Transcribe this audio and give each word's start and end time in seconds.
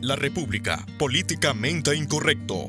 La 0.00 0.14
República, 0.14 0.86
políticamente 0.96 1.96
incorrecto. 1.96 2.68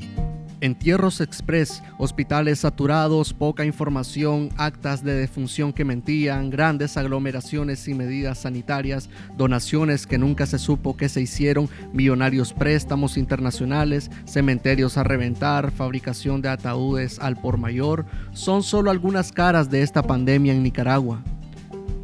Entierros 0.62 1.22
express, 1.22 1.84
hospitales 2.00 2.60
saturados, 2.60 3.34
poca 3.34 3.66
información, 3.66 4.50
actas 4.58 5.04
de 5.04 5.14
defunción 5.14 5.72
que 5.72 5.86
mentían, 5.86 6.50
grandes 6.50 6.98
aglomeraciones 6.98 7.88
y 7.88 7.94
medidas 7.94 8.40
sanitarias, 8.40 9.12
donaciones 9.38 10.08
que 10.08 10.18
nunca 10.18 10.48
se 10.48 10.58
supo 10.58 10.98
que 10.98 11.08
se 11.08 11.22
hicieron, 11.22 11.70
millonarios 11.94 12.52
préstamos 12.52 13.16
internacionales, 13.16 14.10
cementerios 14.26 14.98
a 14.98 15.04
reventar, 15.04 15.70
fabricación 15.70 16.42
de 16.42 16.50
ataúdes 16.50 17.20
al 17.20 17.40
por 17.40 17.58
mayor, 17.58 18.08
son 18.34 18.64
solo 18.64 18.90
algunas 18.90 19.32
caras 19.32 19.70
de 19.70 19.84
esta 19.84 20.02
pandemia 20.02 20.54
en 20.54 20.64
Nicaragua. 20.64 21.24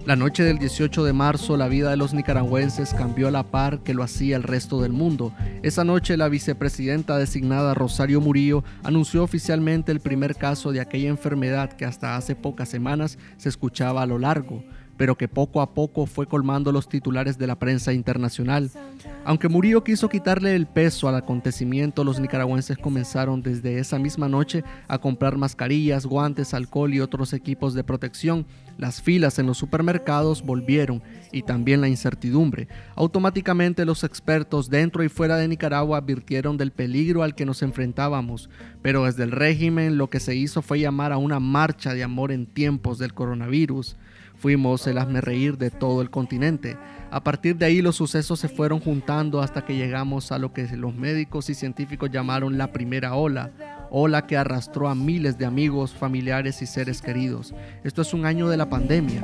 La 0.06 0.16
noche 0.16 0.44
del 0.44 0.60
18 0.60 1.04
de 1.04 1.14
marzo 1.14 1.58
la 1.58 1.68
vida 1.68 1.90
de 1.90 1.98
los 1.98 2.14
nicaragüenses 2.14 2.94
cambió 2.94 3.28
a 3.28 3.32
la 3.32 3.42
par 3.42 3.80
que 3.80 3.96
lo 3.96 4.04
hacía 4.04 4.36
el 4.36 4.44
resto 4.44 4.80
del 4.80 4.92
mundo. 4.92 5.34
Esa 5.64 5.84
noche 5.84 6.16
la 6.16 6.30
vicepresidenta 6.30 7.18
designada 7.18 7.74
Rosario 7.74 8.22
Murillo 8.22 8.64
anunció 8.84 9.24
oficialmente 9.24 9.92
el 9.92 10.02
primer 10.02 10.36
caso 10.36 10.72
de 10.72 10.80
aquella 10.80 11.10
enfermedad 11.10 11.74
que 11.74 11.86
hasta 11.86 12.16
hace 12.16 12.36
pocas 12.36 12.70
semanas 12.70 13.18
se 13.38 13.50
escuchaba 13.50 14.04
a 14.04 14.06
lo 14.06 14.20
largo 14.20 14.64
pero 14.98 15.18
que 15.18 15.28
poco 15.28 15.62
a 15.62 15.74
poco 15.74 16.06
fue 16.06 16.28
colmando 16.28 16.72
los 16.72 16.88
titulares 16.88 17.38
de 17.38 17.48
la 17.48 17.60
prensa 17.60 17.94
internacional. 17.94 18.72
Aunque 19.26 19.50
Murillo 19.50 19.84
quiso 19.84 20.10
quitarle 20.10 20.56
el 20.56 20.68
peso 20.68 21.10
al 21.10 21.16
acontecimiento, 21.16 22.04
los 22.04 22.20
nicaragüenses 22.20 22.78
comenzaron 22.78 23.42
desde 23.42 23.80
esa 23.80 24.00
misma 24.00 24.30
noche 24.30 24.64
a 24.88 25.00
comprar 25.00 25.38
mascarillas, 25.38 26.06
guantes, 26.06 26.54
alcohol 26.54 26.94
y 26.94 27.00
otros 27.00 27.34
equipos 27.34 27.74
de 27.74 27.84
protección. 27.84 28.46
Las 28.78 29.02
filas 29.02 29.40
en 29.40 29.46
los 29.46 29.58
supermercados 29.58 30.44
volvieron 30.44 31.02
y 31.32 31.44
también 31.44 31.80
la 31.80 31.88
incertidumbre. 31.88 32.68
Automáticamente 32.96 33.86
los 33.86 34.04
expertos 34.04 34.70
dentro 34.70 35.04
y 35.04 35.10
fuera 35.10 35.38
de 35.38 35.48
Nicaragua 35.48 36.00
advirtieron 36.00 36.58
del 36.58 36.72
peligro 36.72 37.24
al 37.24 37.36
que 37.36 37.46
nos 37.46 37.62
enfrentábamos, 37.62 38.50
pero 38.82 39.06
desde 39.06 39.24
el 39.24 39.32
régimen 39.32 39.98
lo 39.98 40.10
que 40.10 40.20
se 40.20 40.36
hizo 40.36 40.62
fue 40.62 40.80
llamar 40.80 41.14
a 41.14 41.18
una 41.18 41.40
marcha 41.40 41.94
de 41.94 42.04
amor 42.04 42.32
en 42.32 42.46
tiempos 42.46 43.00
del 43.00 43.14
coronavirus. 43.14 43.96
Fuimos 44.38 44.86
el 44.88 44.98
reír 45.22 45.58
de 45.58 45.72
todo 45.72 46.02
el 46.02 46.10
continente. 46.10 46.78
A 47.12 47.24
partir 47.24 47.56
de 47.56 47.66
ahí 47.66 47.82
los 47.82 47.96
sucesos 47.96 48.40
se 48.40 48.50
fueron 48.50 48.82
juntando 48.82 49.42
hasta 49.42 49.64
que 49.64 49.78
llegamos 49.78 50.34
a 50.34 50.38
lo 50.40 50.52
que 50.52 50.68
los 50.76 50.94
médicos 50.94 51.50
y 51.50 51.56
científicos 51.56 52.12
llamaron 52.12 52.58
la 52.58 52.74
primera 52.74 53.16
ola, 53.16 53.52
ola 53.90 54.28
que 54.28 54.38
arrastró 54.38 54.90
a 54.90 54.96
miles 54.96 55.38
de 55.38 55.46
amigos, 55.46 55.94
familiares 55.94 56.62
y 56.62 56.66
seres 56.66 57.02
queridos. 57.02 57.54
Esto 57.84 58.02
es 58.02 58.14
un 58.14 58.26
año 58.26 58.48
de 58.50 58.58
la 58.58 58.70
pandemia. 58.70 59.22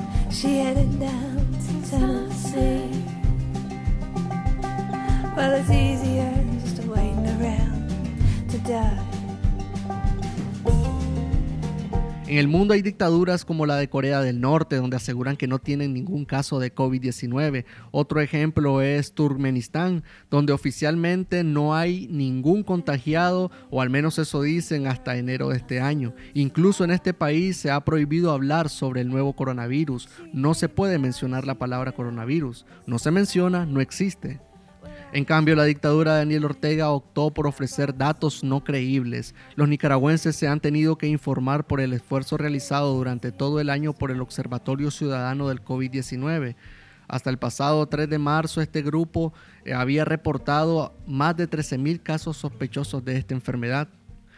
En 12.32 12.38
el 12.38 12.48
mundo 12.48 12.74
hay 12.74 12.82
dictaduras 12.82 13.44
como 13.44 13.66
la 13.66 13.76
de 13.76 13.90
Corea 13.90 14.22
del 14.22 14.40
Norte, 14.40 14.78
donde 14.78 14.96
aseguran 14.96 15.36
que 15.36 15.50
no 15.50 15.60
tienen 15.60 15.94
ningún 15.94 16.24
caso 16.24 16.60
de 16.60 16.74
COVID-19. 16.74 17.66
Otro 17.92 18.22
ejemplo 18.22 18.82
es 18.82 19.12
Turkmenistán, 19.12 20.06
donde 20.30 20.54
oficialmente 20.54 21.44
no 21.44 21.76
hay 21.76 22.08
ningún 22.08 22.64
contagiado, 22.64 23.52
o 23.70 23.82
al 23.82 23.90
menos 23.90 24.18
eso 24.18 24.42
dicen 24.44 24.88
hasta 24.88 25.18
enero 25.18 25.50
de 25.50 25.58
este 25.58 25.82
año. 25.82 26.14
Incluso 26.34 26.86
en 26.86 26.92
este 26.92 27.14
país 27.14 27.58
se 27.58 27.70
ha 27.70 27.82
prohibido 27.82 28.32
hablar 28.32 28.70
sobre 28.70 29.02
el 29.02 29.09
nuevo 29.09 29.34
coronavirus. 29.34 30.08
No 30.32 30.54
se 30.54 30.70
puede 30.70 31.00
mencionar 31.00 31.46
la 31.46 31.56
palabra 31.56 31.92
coronavirus. 31.92 32.66
No 32.86 32.98
se 32.98 33.12
menciona, 33.12 33.66
no 33.66 33.82
existe. 33.82 34.40
En 35.14 35.26
cambio, 35.26 35.58
la 35.58 35.66
dictadura 35.66 36.14
de 36.14 36.20
Daniel 36.20 36.45
Ortega 36.45 36.90
optó 36.90 37.34
por 37.34 37.45
ofrecer 37.45 37.98
datos 37.98 38.45
no 38.45 38.64
creíbles. 38.64 39.36
Los 39.56 39.68
nicaragüenses 39.68 40.38
se 40.38 40.48
han 40.48 40.62
tenido 40.62 40.98
que 40.98 41.08
informar 41.08 41.68
por 41.68 41.81
el 41.81 41.91
esfuerzo 41.91 42.38
realizado 42.38 42.94
durante 42.96 43.34
todo 43.34 43.59
el 43.59 43.69
año 43.69 43.91
por 43.91 44.12
el 44.12 44.22
Observatorio 44.22 44.90
Ciudadano 44.90 45.50
del 45.50 45.66
COVID-19. 45.66 46.56
Hasta 47.09 47.30
el 47.30 47.38
pasado 47.38 47.85
3 47.88 48.09
de 48.09 48.19
marzo, 48.19 48.62
este 48.62 48.81
grupo 48.81 49.34
eh, 49.66 49.74
había 49.74 50.06
reportado 50.06 50.94
más 51.06 51.35
de 51.35 51.50
13.000 51.50 52.02
casos 52.02 52.38
sospechosos 52.38 53.03
de 53.03 53.18
esta 53.18 53.34
enfermedad. 53.34 53.90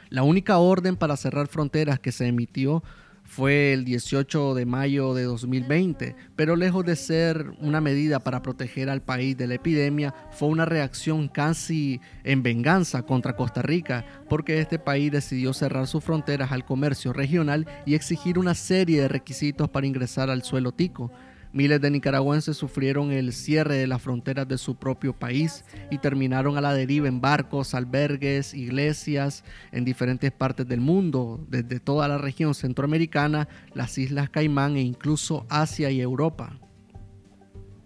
La 0.09 0.23
única 0.23 0.57
orden 0.57 0.95
para 0.95 1.17
cerrar 1.17 1.45
fronteras 1.47 1.99
que 1.99 2.11
se 2.11 2.25
emitió 2.25 2.83
fue 3.23 3.73
el 3.73 3.83
18 3.85 4.53
de 4.53 4.65
mayo 4.65 5.13
de 5.13 5.23
2020, 5.23 6.15
pero 6.35 6.55
lejos 6.55 6.85
de 6.85 6.95
ser 6.95 7.51
una 7.59 7.81
medida 7.81 8.19
para 8.19 8.41
proteger 8.41 8.89
al 8.89 9.01
país 9.01 9.35
de 9.37 9.47
la 9.47 9.55
epidemia, 9.55 10.13
fue 10.31 10.49
una 10.49 10.65
reacción 10.65 11.27
casi 11.27 11.99
en 12.23 12.43
venganza 12.43 13.03
contra 13.03 13.35
Costa 13.35 13.61
Rica, 13.61 14.05
porque 14.29 14.59
este 14.59 14.77
país 14.77 15.11
decidió 15.11 15.53
cerrar 15.53 15.87
sus 15.87 16.03
fronteras 16.03 16.51
al 16.51 16.65
comercio 16.65 17.13
regional 17.13 17.67
y 17.85 17.95
exigir 17.95 18.37
una 18.37 18.55
serie 18.55 19.01
de 19.01 19.07
requisitos 19.07 19.69
para 19.69 19.87
ingresar 19.87 20.29
al 20.29 20.43
suelo 20.43 20.71
tico. 20.71 21.11
Miles 21.53 21.79
de 21.81 21.91
nicaragüenses 21.91 22.57
sufrieron 22.57 23.11
el 23.11 23.31
cierre 23.31 23.75
de 23.75 23.85
las 23.85 24.01
fronteras 24.01 24.47
de 24.47 24.57
su 24.57 24.75
propio 24.75 25.13
país 25.13 25.63
y 25.91 25.99
terminaron 25.99 26.57
a 26.57 26.61
la 26.61 26.73
deriva 26.73 27.07
en 27.07 27.21
barcos, 27.21 27.75
albergues, 27.75 28.55
iglesias 28.55 29.43
en 29.71 29.85
diferentes 29.85 30.31
partes 30.31 30.67
del 30.67 30.81
mundo, 30.81 31.45
desde 31.47 31.79
toda 31.79 32.07
la 32.07 32.17
región 32.17 32.55
centroamericana, 32.55 33.47
las 33.75 33.99
Islas 33.99 34.31
Caimán 34.31 34.77
e 34.77 34.81
incluso 34.81 35.45
Asia 35.47 35.91
y 35.91 36.01
Europa. 36.01 36.59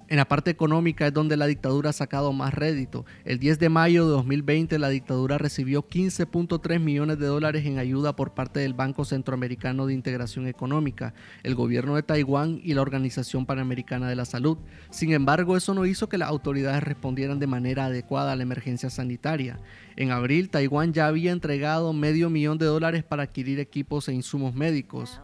En 0.09 0.15
la 0.15 0.25
parte 0.25 0.49
económica 0.51 1.05
es 1.05 1.13
donde 1.13 1.35
la 1.35 1.47
dictadura 1.47 1.89
ha 1.89 1.93
sacado 1.93 2.31
más 2.31 2.53
rédito. 2.53 3.05
El 3.25 3.39
10 3.39 3.59
de 3.59 3.67
mayo 3.67 4.05
de 4.05 4.11
2020 4.11 4.79
la 4.79 4.87
dictadura 4.87 5.37
recibió 5.37 5.85
15.3 5.85 6.79
millones 6.79 7.19
de 7.19 7.25
dólares 7.25 7.65
en 7.65 7.77
ayuda 7.77 8.15
por 8.15 8.33
parte 8.33 8.61
del 8.61 8.73
Banco 8.73 9.03
Centroamericano 9.03 9.85
de 9.85 9.93
Integración 9.93 10.47
Económica, 10.47 11.13
el 11.43 11.55
gobierno 11.55 11.97
de 11.97 12.03
Taiwán 12.03 12.61
y 12.63 12.73
la 12.73 12.83
Organización 12.83 13.45
Panamericana 13.45 14.07
de 14.07 14.15
la 14.15 14.23
Salud. 14.23 14.57
Sin 14.91 15.11
embargo, 15.11 15.57
eso 15.57 15.73
no 15.73 15.85
hizo 15.85 16.07
que 16.07 16.17
las 16.17 16.29
autoridades 16.29 16.83
respondieran 16.83 17.39
de 17.39 17.47
manera 17.47 17.87
adecuada 17.87 18.31
a 18.31 18.35
la 18.37 18.43
emergencia 18.43 18.89
sanitaria. 18.89 19.59
En 19.97 20.11
abril, 20.11 20.49
Taiwán 20.49 20.93
ya 20.93 21.07
había 21.07 21.33
entregado 21.33 21.91
medio 21.91 22.29
millón 22.29 22.57
de 22.57 22.65
dólares 22.65 23.03
para 23.03 23.23
adquirir 23.23 23.59
equipos 23.59 24.07
e 24.07 24.13
insumos 24.13 24.55
médicos. 24.55 25.19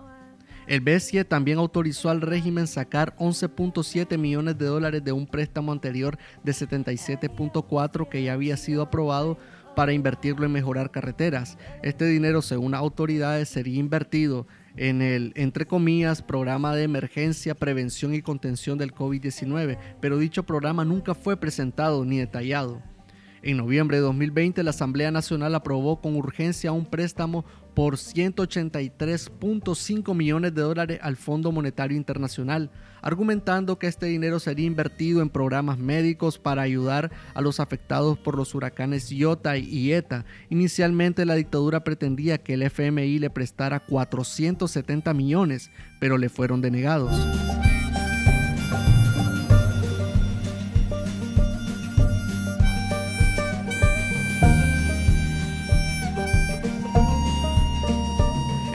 El 0.68 0.81
BCE 0.81 1.25
también 1.25 1.57
autorizó 1.57 2.09
al 2.09 2.22
régimen 2.22 2.68
sacar 2.68 3.16
11.7 3.18 4.18
millones 4.18 4.57
de 4.57 4.66
dólares 4.66 5.03
de 5.03 5.12
un 5.12 5.28
préstamo 5.28 5.72
anterior 5.72 6.18
de 6.44 6.51
77.4 6.51 8.07
que 8.09 8.24
ya 8.24 8.34
había 8.34 8.57
sido 8.57 8.84
aprobado 8.84 9.38
para 9.75 9.94
invertirlo 9.94 10.46
en 10.46 10.51
mejorar 10.51 10.91
carreteras. 10.91 11.57
Este 11.81 12.06
dinero, 12.06 12.41
según 12.41 12.75
autoridades, 12.75 13.50
sería 13.50 13.79
invertido 13.79 14.47
en 14.75 15.01
el, 15.01 15.34
entre 15.35 15.66
comillas, 15.66 16.22
programa 16.22 16.75
de 16.75 16.84
emergencia, 16.84 17.56
prevención 17.56 18.13
y 18.13 18.22
contención 18.22 18.78
del 18.78 18.94
COVID-19, 18.94 19.78
pero 20.00 20.18
dicho 20.18 20.44
programa 20.44 20.85
nunca 20.85 21.13
fue 21.13 21.38
presentado 21.38 22.06
ni 22.06 22.19
detallado. 22.19 22.81
En 23.46 23.58
noviembre 23.58 23.98
de 23.98 24.04
2020, 24.04 24.64
la 24.64 24.70
Asamblea 24.70 25.12
Nacional 25.12 25.54
aprobó 25.54 26.00
con 26.00 26.16
urgencia 26.16 26.72
un 26.72 26.86
préstamo 26.86 27.44
por 27.74 27.98
183.5 27.98 30.16
millones 30.16 30.56
de 30.56 30.62
dólares 30.62 31.00
al 31.02 31.18
Fondo 31.18 31.52
Monetario 31.52 31.98
Internacional, 31.98 32.72
argumentando 33.02 33.78
que 33.78 33.88
este 33.88 34.06
dinero 34.06 34.40
sería 34.40 34.66
invertido 34.66 35.22
en 35.22 35.30
programas 35.30 35.78
médicos 35.78 36.40
para 36.40 36.62
ayudar 36.62 37.12
a 37.34 37.42
los 37.42 37.59
afectados 37.59 38.18
por 38.18 38.38
los 38.38 38.56
huracanes 38.56 39.12
Iota 39.12 39.58
y 39.58 39.92
Eta. 39.92 40.24
Inicialmente 40.50 41.25
la 41.25 41.36
dictadura 41.36 41.84
pretendía 41.84 42.38
que 42.38 42.54
el 42.54 42.64
FMI 42.64 43.20
le 43.20 43.30
prestara 43.30 43.81
470 43.81 45.14
millones, 45.14 45.70
pero 46.00 46.18
le 46.18 46.30
fueron 46.30 46.62
denegados. 46.62 47.12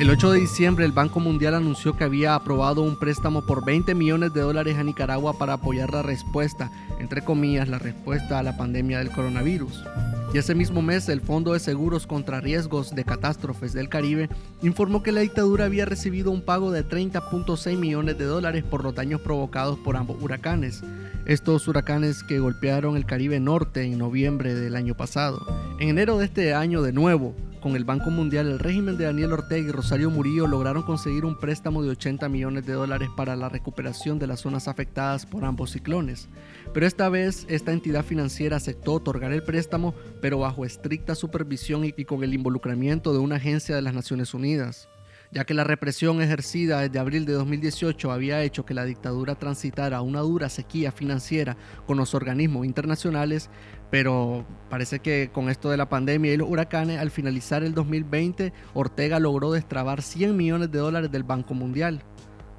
El 0.08 0.12
8 0.12 0.31
de 0.31 0.40
diciembre 0.40 0.87
el 0.87 0.93
Banco 0.93 1.20
Mundial 1.20 1.55
anunció 1.55 1.94
que 1.94 2.02
había 2.02 2.34
aprobado 2.34 2.81
un 2.81 2.99
préstamo 2.99 3.44
por 3.44 3.62
20 3.62 3.94
millones 3.94 4.32
de 4.32 4.40
dólares 4.40 4.78
a 4.78 4.82
Nicaragua 4.82 5.37
para 5.37 5.52
apoyar 5.52 5.93
la 5.93 6.00
respuesta, 6.00 6.72
entre 6.99 7.20
comillas, 7.20 7.69
la 7.69 7.78
respuesta 7.78 8.38
a 8.38 8.43
la 8.43 8.56
pandemia 8.56 9.00
del 9.00 9.10
coronavirus. 9.10 9.84
Y 10.32 10.38
ese 10.38 10.55
mismo 10.55 10.81
mes 10.81 11.10
el 11.10 11.20
Fondo 11.20 11.52
de 11.52 11.60
Seguros 11.60 12.06
contra 12.06 12.40
Riesgos 12.40 12.94
de 12.94 13.05
Catástrofes 13.05 13.75
del 13.75 13.90
Caribe 13.90 14.31
informó 14.62 15.02
que 15.02 15.12
la 15.12 15.20
dictadura 15.20 15.66
había 15.66 15.84
recibido 15.84 16.31
un 16.31 16.40
pago 16.40 16.72
de 16.72 16.88
30.6 16.88 17.76
millones 17.76 18.16
de 18.16 18.25
dólares 18.25 18.64
por 18.64 18.84
los 18.84 18.94
daños 18.94 19.20
provocados 19.20 19.78
por 19.78 19.99
ambos 19.99 20.16
huracanes. 20.22 20.82
Estos 21.26 21.69
huracanes 21.69 22.22
que 22.22 22.38
golpearon 22.38 22.96
el 22.96 23.05
Caribe 23.05 23.40
Norte 23.40 23.82
en 23.82 23.99
noviembre 23.99 24.55
del 24.55 24.75
año 24.75 24.96
pasado. 24.96 25.46
En 25.78 25.90
enero 25.90 26.16
de 26.16 26.25
este 26.25 26.55
año 26.55 26.81
de 26.81 26.94
nuevo, 26.94 27.34
con 27.60 27.76
el 27.76 27.84
Banco 27.84 28.10
Mundial, 28.10 28.49
el 28.49 28.58
régimen 28.58 28.96
de 28.96 29.05
Daniel 29.05 29.32
Ortega 29.32 29.69
y 29.69 29.72
Rosario 29.72 30.10
Murillo 30.10 30.46
lograron 30.46 30.82
conseguir 30.82 31.25
un 31.25 31.38
préstamo 31.38 31.82
de 31.82 31.90
80 31.90 32.28
millones 32.28 32.66
de 32.66 32.72
dólares 32.72 33.08
para 33.16 33.37
la 33.37 33.49
recuperación 33.49 34.19
de 34.19 34.26
las 34.26 34.40
zonas 34.40 34.69
afectadas 34.69 35.26
por 35.26 35.44
ambos 35.44 35.72
ciclones. 35.72 36.28
Pero 36.72 36.87
esta 36.87 37.08
vez 37.08 37.46
esta 37.49 37.72
entidad 37.72 38.05
financiera 38.05 38.56
aceptó 38.56 38.94
otorgar 38.94 39.32
el 39.32 39.43
préstamo, 39.43 39.94
pero 40.20 40.38
bajo 40.38 40.64
estricta 40.64 41.14
supervisión 41.14 41.84
y 41.84 41.93
con 42.05 42.25
el 42.25 42.34
involucramiento 42.34 43.12
de 43.12 43.19
una 43.19 43.37
agencia 43.37 43.75
de 43.75 43.82
las 43.82 43.94
Naciones 43.94 44.34
Unidas 44.34 44.88
ya 45.31 45.44
que 45.44 45.55
la 45.55 45.64
represión 45.64 46.22
ejercida 46.22 46.81
desde 46.81 46.99
abril 46.99 47.26
de 47.26 47.34
2018 47.34 48.10
había 48.10 48.43
hecho 48.43 48.64
que 48.64 48.75
la 48.75 48.84
dictadura 48.84 49.34
transitara 49.34 50.00
una 50.00 50.20
dura 50.20 50.49
sequía 50.49 50.90
financiera 50.90 51.56
con 51.87 51.99
los 51.99 52.14
organismos 52.14 52.64
internacionales, 52.64 53.50
pero 53.90 54.44
parece 54.69 55.00
que 55.00 55.31
con 55.32 55.49
esto 55.49 55.70
de 55.70 55.76
la 55.76 55.88
pandemia 55.88 56.32
y 56.32 56.37
los 56.37 56.49
huracanes, 56.49 56.99
al 56.99 57.11
finalizar 57.11 57.62
el 57.62 57.75
2020, 57.75 58.52
Ortega 58.75 59.19
logró 59.19 59.52
destrabar 59.52 60.02
100 60.02 60.37
millones 60.37 60.70
de 60.70 60.79
dólares 60.79 61.11
del 61.11 61.23
Banco 61.23 61.55
Mundial. 61.55 62.02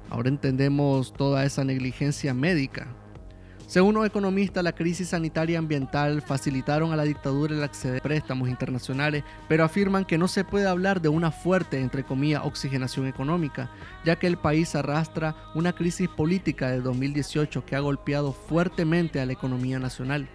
Ahora 0.08 0.28
entendemos 0.28 1.12
toda 1.12 1.44
esa 1.44 1.64
negligencia 1.64 2.34
médica. 2.34 2.88
Según 3.70 3.94
los 3.94 4.04
economistas, 4.04 4.64
la 4.64 4.72
crisis 4.72 5.10
sanitaria 5.10 5.52
y 5.52 5.56
ambiental 5.56 6.22
facilitaron 6.22 6.92
a 6.92 6.96
la 6.96 7.04
dictadura 7.04 7.54
el 7.54 7.62
acceso 7.62 7.98
a 7.98 8.00
préstamos 8.00 8.48
internacionales, 8.48 9.22
pero 9.48 9.62
afirman 9.62 10.04
que 10.04 10.18
no 10.18 10.26
se 10.26 10.42
puede 10.42 10.66
hablar 10.66 11.00
de 11.00 11.08
una 11.08 11.30
fuerte, 11.30 11.78
entre 11.78 12.04
oxigenación 12.42 13.06
económica, 13.06 13.70
ya 14.04 14.16
que 14.16 14.26
el 14.26 14.38
país 14.38 14.74
arrastra 14.74 15.36
una 15.54 15.72
crisis 15.72 16.08
política 16.08 16.68
de 16.68 16.80
2018 16.80 17.64
que 17.64 17.76
ha 17.76 17.78
golpeado 17.78 18.32
fuertemente 18.32 19.20
a 19.20 19.26
la 19.26 19.34
economía 19.34 19.78
nacional. 19.78 20.28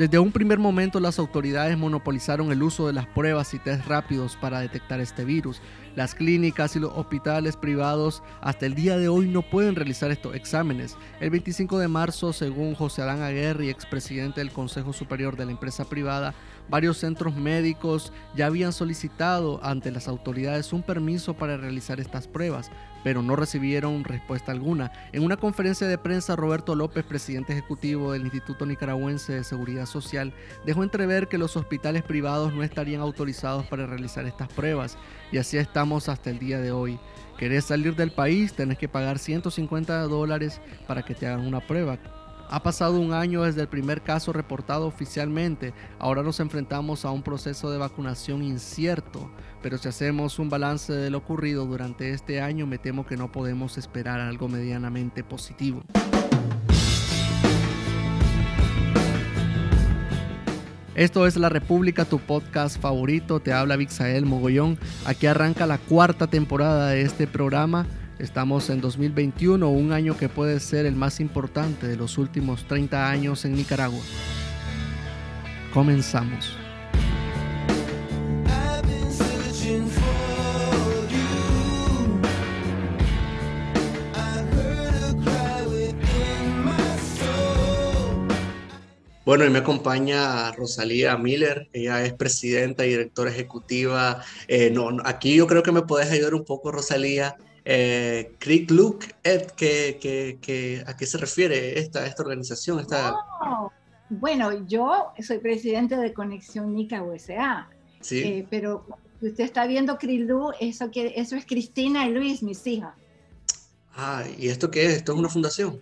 Desde 0.00 0.18
un 0.18 0.32
primer 0.32 0.58
momento 0.58 0.98
las 0.98 1.18
autoridades 1.18 1.76
monopolizaron 1.76 2.50
el 2.52 2.62
uso 2.62 2.86
de 2.86 2.94
las 2.94 3.06
pruebas 3.06 3.52
y 3.52 3.58
test 3.58 3.86
rápidos 3.86 4.34
para 4.34 4.60
detectar 4.60 4.98
este 4.98 5.26
virus. 5.26 5.60
Las 5.96 6.14
clínicas 6.14 6.76
y 6.76 6.80
los 6.80 6.92
hospitales 6.94 7.56
privados 7.56 8.22
hasta 8.40 8.66
el 8.66 8.74
día 8.74 8.96
de 8.96 9.08
hoy 9.08 9.28
no 9.28 9.42
pueden 9.42 9.74
realizar 9.74 10.10
estos 10.10 10.34
exámenes. 10.34 10.96
El 11.20 11.30
25 11.30 11.78
de 11.78 11.88
marzo, 11.88 12.32
según 12.32 12.74
José 12.74 13.02
Adán 13.02 13.22
Aguerri, 13.22 13.70
expresidente 13.70 14.40
del 14.40 14.52
Consejo 14.52 14.92
Superior 14.92 15.36
de 15.36 15.46
la 15.46 15.52
empresa 15.52 15.84
privada, 15.84 16.34
varios 16.68 16.98
centros 16.98 17.34
médicos 17.34 18.12
ya 18.36 18.46
habían 18.46 18.72
solicitado 18.72 19.60
ante 19.64 19.90
las 19.90 20.06
autoridades 20.06 20.72
un 20.72 20.82
permiso 20.82 21.34
para 21.34 21.56
realizar 21.56 21.98
estas 21.98 22.28
pruebas, 22.28 22.70
pero 23.02 23.22
no 23.22 23.34
recibieron 23.34 24.04
respuesta 24.04 24.52
alguna. 24.52 24.92
En 25.12 25.24
una 25.24 25.36
conferencia 25.36 25.86
de 25.86 25.98
prensa, 25.98 26.36
Roberto 26.36 26.74
López, 26.74 27.04
presidente 27.04 27.52
ejecutivo 27.52 28.12
del 28.12 28.22
Instituto 28.22 28.66
Nicaragüense 28.66 29.32
de 29.32 29.44
Seguridad 29.44 29.86
Social, 29.86 30.32
dejó 30.64 30.84
entrever 30.84 31.28
que 31.28 31.38
los 31.38 31.56
hospitales 31.56 32.02
privados 32.02 32.54
no 32.54 32.62
estarían 32.62 33.00
autorizados 33.00 33.66
para 33.66 33.86
realizar 33.86 34.26
estas 34.26 34.48
pruebas, 34.48 34.96
y 35.32 35.38
así 35.38 35.56
estamos 35.80 36.10
hasta 36.10 36.28
el 36.28 36.38
día 36.38 36.60
de 36.60 36.72
hoy. 36.72 36.98
¿Querés 37.38 37.64
salir 37.64 37.96
del 37.96 38.12
país? 38.12 38.52
Tenés 38.52 38.76
que 38.76 38.86
pagar 38.86 39.18
150 39.18 40.02
dólares 40.02 40.60
para 40.86 41.02
que 41.02 41.14
te 41.14 41.26
hagan 41.26 41.46
una 41.46 41.66
prueba. 41.66 41.96
Ha 42.50 42.62
pasado 42.62 43.00
un 43.00 43.14
año 43.14 43.44
desde 43.44 43.62
el 43.62 43.68
primer 43.68 44.02
caso 44.02 44.30
reportado 44.34 44.86
oficialmente. 44.86 45.72
Ahora 45.98 46.22
nos 46.22 46.38
enfrentamos 46.38 47.06
a 47.06 47.12
un 47.12 47.22
proceso 47.22 47.70
de 47.70 47.78
vacunación 47.78 48.42
incierto. 48.42 49.30
Pero 49.62 49.78
si 49.78 49.88
hacemos 49.88 50.38
un 50.38 50.50
balance 50.50 50.92
de 50.92 51.08
lo 51.08 51.16
ocurrido 51.16 51.64
durante 51.64 52.10
este 52.10 52.42
año, 52.42 52.66
me 52.66 52.76
temo 52.76 53.06
que 53.06 53.16
no 53.16 53.32
podemos 53.32 53.78
esperar 53.78 54.20
algo 54.20 54.48
medianamente 54.48 55.24
positivo. 55.24 55.82
Esto 60.96 61.26
es 61.26 61.36
La 61.36 61.48
República, 61.48 62.04
tu 62.04 62.18
podcast 62.18 62.80
favorito. 62.80 63.38
Te 63.38 63.52
habla 63.52 63.76
Vixael 63.76 64.26
Mogollón. 64.26 64.76
Aquí 65.06 65.26
arranca 65.26 65.66
la 65.66 65.78
cuarta 65.78 66.26
temporada 66.26 66.90
de 66.90 67.02
este 67.02 67.28
programa. 67.28 67.86
Estamos 68.18 68.68
en 68.70 68.80
2021, 68.80 69.68
un 69.68 69.92
año 69.92 70.16
que 70.16 70.28
puede 70.28 70.58
ser 70.58 70.86
el 70.86 70.96
más 70.96 71.20
importante 71.20 71.86
de 71.86 71.96
los 71.96 72.18
últimos 72.18 72.64
30 72.64 73.08
años 73.08 73.44
en 73.44 73.54
Nicaragua. 73.54 74.00
Comenzamos. 75.72 76.56
Bueno, 89.30 89.44
y 89.44 89.50
me 89.50 89.60
acompaña 89.60 90.50
Rosalía 90.50 91.16
Miller, 91.16 91.68
ella 91.72 92.04
es 92.04 92.12
presidenta 92.14 92.84
y 92.84 92.88
directora 92.88 93.30
ejecutiva. 93.30 94.24
Eh, 94.48 94.72
no, 94.72 94.88
aquí 95.04 95.36
yo 95.36 95.46
creo 95.46 95.62
que 95.62 95.70
me 95.70 95.82
puedes 95.82 96.10
ayudar 96.10 96.34
un 96.34 96.44
poco, 96.44 96.72
Rosalía, 96.72 97.36
eh, 97.64 98.32
Creek 98.40 98.68
Look, 98.72 99.04
Ed, 99.22 99.52
que, 99.52 100.82
¿a 100.84 100.96
qué 100.96 101.06
se 101.06 101.16
refiere 101.16 101.78
esta, 101.78 102.04
esta 102.06 102.24
organización? 102.24 102.80
Esta... 102.80 103.14
Bueno, 104.08 104.66
yo 104.66 105.12
soy 105.24 105.38
presidente 105.38 105.96
de 105.96 106.12
Conexión 106.12 106.74
Nica 106.74 107.00
USA, 107.00 107.68
¿Sí? 108.00 108.18
Eh, 108.22 108.46
pero 108.50 108.84
usted 109.22 109.44
está 109.44 109.64
viendo 109.68 109.96
Creek 109.96 110.28
Look, 110.28 110.54
eso, 110.58 110.90
que, 110.90 111.12
eso 111.14 111.36
es 111.36 111.46
Cristina 111.46 112.04
y 112.08 112.10
Luis, 112.10 112.42
mis 112.42 112.66
hijas. 112.66 112.94
Ah, 113.94 114.24
¿y 114.36 114.48
esto 114.48 114.72
qué 114.72 114.86
es? 114.86 114.94
¿Esto 114.94 115.12
es 115.12 115.18
una 115.20 115.28
fundación? 115.28 115.80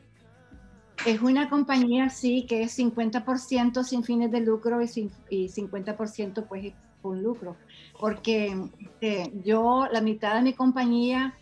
Es 1.07 1.21
una 1.23 1.49
compañía, 1.49 2.11
sí, 2.11 2.45
que 2.47 2.63
es 2.63 2.79
50% 2.79 3.85
sin 3.85 4.03
fines 4.03 4.31
de 4.31 4.41
lucro 4.41 4.83
y, 4.83 5.11
y 5.31 5.49
50% 5.49 6.47
pues 6.47 6.73
con 7.01 7.23
lucro, 7.23 7.57
porque 8.01 8.57
eh, 9.01 9.31
yo, 9.45 9.87
la 9.91 10.01
mitad 10.01 10.35
de 10.35 10.43
mi 10.43 10.53
compañía 10.53 11.39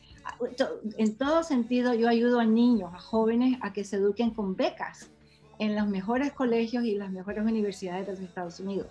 en 0.99 1.17
todo 1.17 1.43
sentido 1.43 1.94
yo 1.94 2.08
ayudo 2.08 2.41
a 2.41 2.44
niños, 2.44 2.93
a 2.94 2.99
jóvenes 2.99 3.58
a 3.62 3.73
que 3.73 3.85
se 3.85 3.97
eduquen 3.97 4.31
con 4.31 4.56
becas 4.56 5.11
en 5.59 5.75
los 5.75 5.87
mejores 5.88 6.32
colegios 6.32 6.85
y 6.85 6.97
las 6.97 7.11
mejores 7.11 7.44
universidades 7.44 8.06
de 8.06 8.12
los 8.12 8.23
Estados 8.23 8.61
Unidos. 8.61 8.88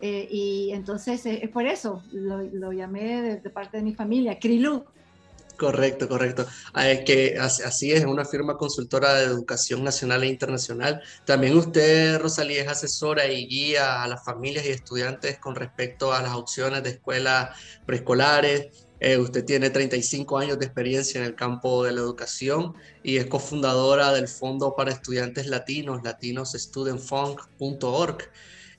Eh, 0.00 0.26
y 0.30 0.70
entonces 0.72 1.24
eh, 1.26 1.40
es 1.42 1.50
por 1.50 1.66
eso, 1.66 2.02
lo, 2.10 2.72
llamé 2.72 3.38
de, 3.42 3.50
parte 3.50 3.76
de 3.76 3.82
mi 3.82 3.94
familia, 3.94 4.38
Krilu. 4.38 4.84
Correcto, 5.60 6.08
correcto. 6.08 6.46
Ah, 6.72 6.86
que 7.04 7.36
así 7.38 7.92
es, 7.92 8.06
una 8.06 8.24
firma 8.24 8.56
consultora 8.56 9.16
de 9.16 9.26
educación 9.26 9.84
nacional 9.84 10.22
e 10.22 10.28
internacional. 10.28 11.02
También 11.26 11.54
usted, 11.54 12.18
Rosalía, 12.18 12.62
es 12.62 12.68
asesora 12.68 13.26
y 13.26 13.46
guía 13.46 14.02
a 14.02 14.08
las 14.08 14.24
familias 14.24 14.64
y 14.64 14.70
estudiantes 14.70 15.38
con 15.38 15.54
respecto 15.54 16.14
a 16.14 16.22
las 16.22 16.32
opciones 16.32 16.82
de 16.82 16.88
escuelas 16.88 17.50
preescolares, 17.84 18.68
eh, 19.00 19.18
usted 19.18 19.44
tiene 19.44 19.68
35 19.68 20.38
años 20.38 20.58
de 20.58 20.64
experiencia 20.64 21.20
en 21.20 21.26
el 21.26 21.34
campo 21.34 21.84
de 21.84 21.92
la 21.92 22.00
educación 22.00 22.72
y 23.02 23.18
es 23.18 23.26
cofundadora 23.26 24.14
del 24.14 24.28
Fondo 24.28 24.74
para 24.74 24.92
Estudiantes 24.92 25.46
Latinos, 25.46 26.00
latinosstudentfund.org. 26.02 28.30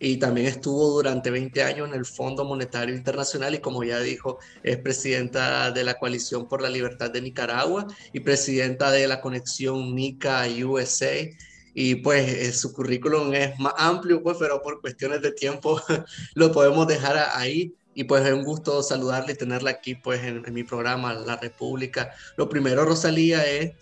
Y 0.03 0.17
también 0.17 0.47
estuvo 0.47 0.89
durante 0.89 1.29
20 1.29 1.61
años 1.61 1.87
en 1.87 1.93
el 1.93 2.05
Fondo 2.05 2.43
Monetario 2.43 2.95
Internacional 2.95 3.53
y 3.53 3.59
como 3.59 3.83
ya 3.83 3.99
dijo, 3.99 4.39
es 4.63 4.77
presidenta 4.77 5.69
de 5.69 5.83
la 5.83 5.99
Coalición 5.99 6.47
por 6.47 6.63
la 6.63 6.69
Libertad 6.69 7.11
de 7.11 7.21
Nicaragua 7.21 7.85
y 8.11 8.21
presidenta 8.21 8.89
de 8.89 9.07
la 9.07 9.21
conexión 9.21 9.93
NICA 9.93 10.47
USA 10.65 11.29
y 11.73 11.95
pues 11.95 12.27
eh, 12.27 12.51
su 12.51 12.73
currículum 12.73 13.33
es 13.33 13.57
más 13.59 13.73
amplio, 13.77 14.21
pues, 14.21 14.37
pero 14.39 14.61
por 14.61 14.81
cuestiones 14.81 15.21
de 15.21 15.31
tiempo 15.33 15.79
lo 16.33 16.51
podemos 16.51 16.87
dejar 16.87 17.17
ahí. 17.33 17.75
Y 17.93 18.05
pues 18.05 18.25
es 18.25 18.31
un 18.31 18.43
gusto 18.43 18.81
saludarle 18.81 19.33
y 19.33 19.35
tenerla 19.35 19.71
aquí 19.71 19.95
pues 19.95 20.23
en, 20.23 20.41
mi 20.53 20.63
programa 20.63 21.13
La 21.13 21.35
República. 21.35 22.11
Lo 22.37 22.47
primero, 22.47 22.85
Rosalía, 22.85 23.45
es 23.45 23.73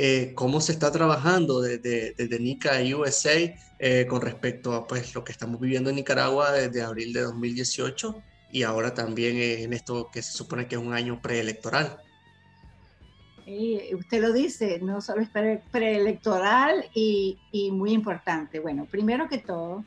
eh, 0.00 0.30
cómo 0.36 0.60
se 0.60 0.70
está 0.70 0.92
trabajando 0.92 1.60
desde, 1.60 2.14
desde 2.14 2.38
NICA 2.38 2.78
USA 2.96 3.32
eh, 3.80 4.06
con 4.08 4.20
respecto 4.22 4.72
a 4.72 4.86
pues 4.86 5.12
lo 5.12 5.24
que 5.24 5.32
estamos 5.32 5.60
viviendo 5.60 5.90
en 5.90 5.96
Nicaragua 5.96 6.52
desde 6.52 6.82
abril 6.82 7.12
de 7.12 7.22
2018 7.22 8.22
y 8.52 8.62
ahora 8.62 8.94
también 8.94 9.36
en 9.38 9.72
esto 9.72 10.08
que 10.12 10.22
se 10.22 10.30
supone 10.30 10.68
que 10.68 10.76
es 10.76 10.80
un 10.80 10.94
año 10.94 11.20
preelectoral. 11.20 11.96
Y 13.44 13.92
usted 13.92 14.22
lo 14.22 14.32
dice, 14.32 14.78
no 14.80 15.00
solo 15.00 15.20
es 15.20 15.30
preelectoral 15.72 16.84
y, 16.94 17.36
y 17.50 17.72
muy 17.72 17.90
importante. 17.90 18.60
Bueno, 18.60 18.86
primero 18.88 19.28
que 19.28 19.38
todo, 19.38 19.84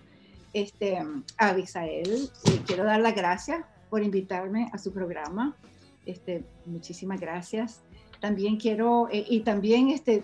este, 0.52 0.98
a 0.98 1.48
Abisael. 1.48 2.30
quiero 2.68 2.84
dar 2.84 3.00
las 3.00 3.16
gracias 3.16 3.64
por 3.90 4.04
invitarme 4.04 4.70
a 4.74 4.78
su 4.78 4.92
programa. 4.92 5.56
Este, 6.06 6.44
muchísimas 6.66 7.22
gracias. 7.22 7.80
También 8.22 8.58
quiero, 8.58 9.10
eh, 9.12 9.26
y 9.28 9.40
también 9.40 9.90
este, 9.90 10.24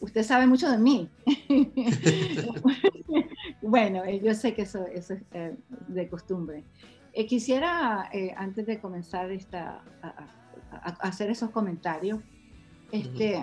usted 0.00 0.24
sabe 0.24 0.46
mucho 0.46 0.68
de 0.70 0.78
mí. 0.78 1.10
bueno, 3.62 4.02
eh, 4.02 4.18
yo 4.24 4.34
sé 4.34 4.54
que 4.54 4.62
eso, 4.62 4.86
eso 4.86 5.12
es 5.12 5.22
eh, 5.32 5.54
de 5.88 6.08
costumbre. 6.08 6.64
quisiera, 7.28 8.10
antes 8.36 8.64
de 8.64 8.80
comenzar 8.80 9.30
esta, 9.30 9.82
a, 10.02 10.30
hacer 11.00 11.30
esos 11.30 11.50
comentarios, 11.50 12.20
este, 12.92 13.42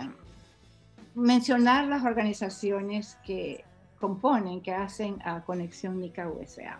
mencionar 1.13 1.87
las 1.87 2.03
organizaciones 2.03 3.19
que 3.23 3.63
componen, 3.99 4.61
que 4.61 4.73
hacen 4.73 5.19
a 5.23 5.45
Conexión 5.45 5.99
Nica 5.99 6.27
USA. 6.27 6.79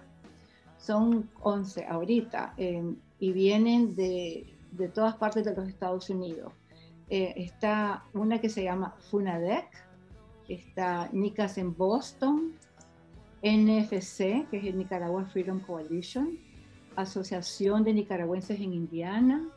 son 0.80 1.30
11 1.42 1.86
ahorita 1.86 2.56
y 3.20 3.32
vienen 3.32 3.96
de, 3.96 4.58
de, 4.72 4.88
todas 4.88 5.16
partes 5.18 5.46
de 5.46 5.56
los 5.56 5.68
Estados 5.68 6.10
Unidos. 6.10 6.52
Eh, 7.10 7.34
está 7.38 8.06
una 8.14 8.40
que 8.40 8.50
se 8.50 8.64
llama 8.64 8.96
FUNADEC, 9.12 9.68
está 10.48 11.10
NICAS 11.12 11.58
en 11.60 11.76
Boston, 11.76 12.54
NFC, 13.44 14.48
que 14.50 14.58
es 14.58 14.66
el 14.66 14.78
Nicaragua 14.78 15.26
Freedom 15.26 15.60
Coalition, 15.60 16.40
Asociación 16.96 17.84
de 17.84 17.94
Nicaragüenses 17.94 18.60
en 18.60 18.74
Indiana, 18.74 19.48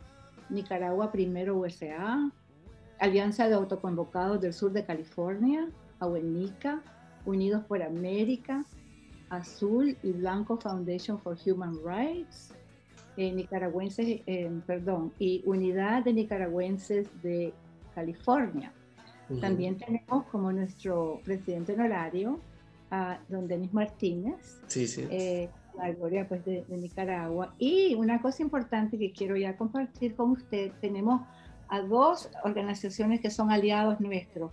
Nicaragua 0.50 1.10
Primero 1.10 1.56
USA, 1.56 2.30
Alianza 2.98 3.48
de 3.48 3.54
Autoconvocados 3.54 4.40
del 4.40 4.52
Sur 4.52 4.72
de 4.72 4.84
California, 4.84 5.68
AUENICA, 6.00 6.82
Unidos 7.24 7.64
por 7.64 7.82
América, 7.82 8.64
Azul 9.30 9.96
y 10.02 10.12
Blanco 10.12 10.58
Foundation 10.58 11.18
for 11.18 11.36
Human 11.46 11.76
Rights, 11.84 12.54
eh, 13.18 13.32
nicaragüenses, 13.32 14.20
eh, 14.26 14.60
perdón, 14.64 15.12
y 15.18 15.42
Unidad 15.44 16.04
de 16.04 16.12
Nicaragüenses 16.12 17.08
de 17.20 17.52
California. 17.92 18.72
También 19.40 19.76
tenemos 19.76 20.24
como 20.26 20.52
nuestro 20.52 21.20
presidente 21.24 21.72
honorario 21.72 22.38
a 22.92 23.18
don 23.28 23.48
Denis 23.48 23.74
Martínez, 23.74 24.60
sí, 24.68 24.86
sí. 24.86 25.04
Eh, 25.10 25.50
la 25.76 25.90
gloria 25.90 26.28
pues, 26.28 26.44
de, 26.44 26.64
de, 26.68 26.76
Nicaragua. 26.76 27.54
Y 27.58 27.96
una 27.96 28.22
cosa 28.22 28.40
importante 28.42 28.96
que 28.96 29.10
quiero 29.10 29.36
ya 29.36 29.56
compartir 29.56 30.14
con 30.14 30.30
usted, 30.30 30.70
tenemos 30.80 31.22
a 31.68 31.80
dos 31.80 32.30
organizaciones 32.44 33.20
que 33.20 33.30
son 33.30 33.50
aliados 33.50 33.98
nuestros. 33.98 34.52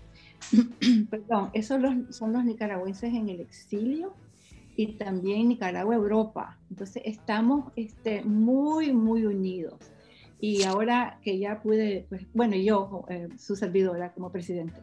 Perdón, 1.11 1.51
esos 1.53 1.79
son 2.09 2.33
los 2.33 2.43
nicaragüenses 2.43 3.13
en 3.13 3.29
el 3.29 3.41
exilio 3.41 4.13
y 4.75 4.93
también 4.93 5.49
Nicaragua, 5.49 5.95
Europa. 5.95 6.57
Entonces 6.69 7.03
estamos 7.05 7.71
este, 7.75 8.23
muy, 8.23 8.93
muy 8.93 9.25
unidos. 9.25 9.79
Y 10.39 10.63
ahora 10.63 11.19
que 11.23 11.39
ya 11.39 11.61
pude, 11.61 12.05
pues, 12.09 12.25
bueno, 12.33 12.55
yo, 12.55 13.05
eh, 13.09 13.29
su 13.37 13.55
servidora 13.55 14.13
como 14.13 14.31
presidente, 14.31 14.79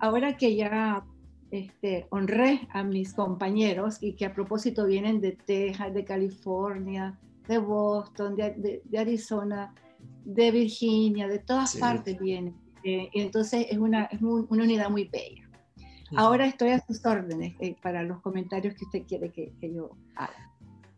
ahora 0.00 0.36
que 0.36 0.56
ya 0.56 1.04
este, 1.50 2.06
honré 2.10 2.66
a 2.72 2.82
mis 2.82 3.12
compañeros 3.12 3.98
y 4.00 4.14
que 4.14 4.26
a 4.26 4.34
propósito 4.34 4.86
vienen 4.86 5.20
de 5.20 5.32
Texas, 5.32 5.92
de 5.94 6.04
California, 6.04 7.18
de 7.46 7.58
Boston, 7.58 8.34
de, 8.34 8.82
de, 8.84 8.98
Arizona, 8.98 9.74
de 10.24 10.50
Virginia, 10.50 11.28
de 11.28 11.38
todas 11.38 11.76
partes 11.76 12.18
vienen. 12.18 12.54
Eh, 12.82 13.08
y 13.12 13.20
entonces 13.20 13.66
es 13.70 13.78
una, 13.78 14.04
es 14.04 14.20
una 14.20 14.64
unidad 14.64 14.90
muy 14.90 15.04
bella. 15.04 15.43
Ahora 16.16 16.46
estoy 16.46 16.70
a 16.70 16.84
sus 16.84 17.04
órdenes 17.04 17.54
eh, 17.60 17.76
para 17.82 18.02
los 18.02 18.20
comentarios 18.20 18.74
que 18.74 18.84
usted 18.84 19.02
quiere 19.06 19.32
que, 19.32 19.52
yo 19.60 19.90
haga. 20.16 20.50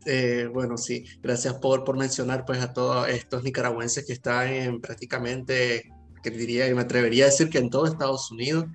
Eh, 0.05 0.49
bueno, 0.53 0.77
sí, 0.77 1.05
gracias 1.23 1.55
por, 1.55 1.85
por 1.85 1.97
mencionar 1.97 2.45
pues 2.45 2.61
a 2.61 2.73
todos 2.73 3.09
estos 3.09 3.43
nicaragüenses 3.43 4.05
que 4.07 4.13
están 4.13 4.49
en 4.49 4.81
prácticamente, 4.81 5.91
que 6.23 6.31
diría, 6.31 6.73
me 6.75 6.83
atrevería 6.83 7.25
a 7.25 7.29
decir 7.29 7.49
que 7.49 7.59
en 7.59 7.71
todo 7.71 7.87
Estados 7.87 8.31
Unidos 8.31 8.67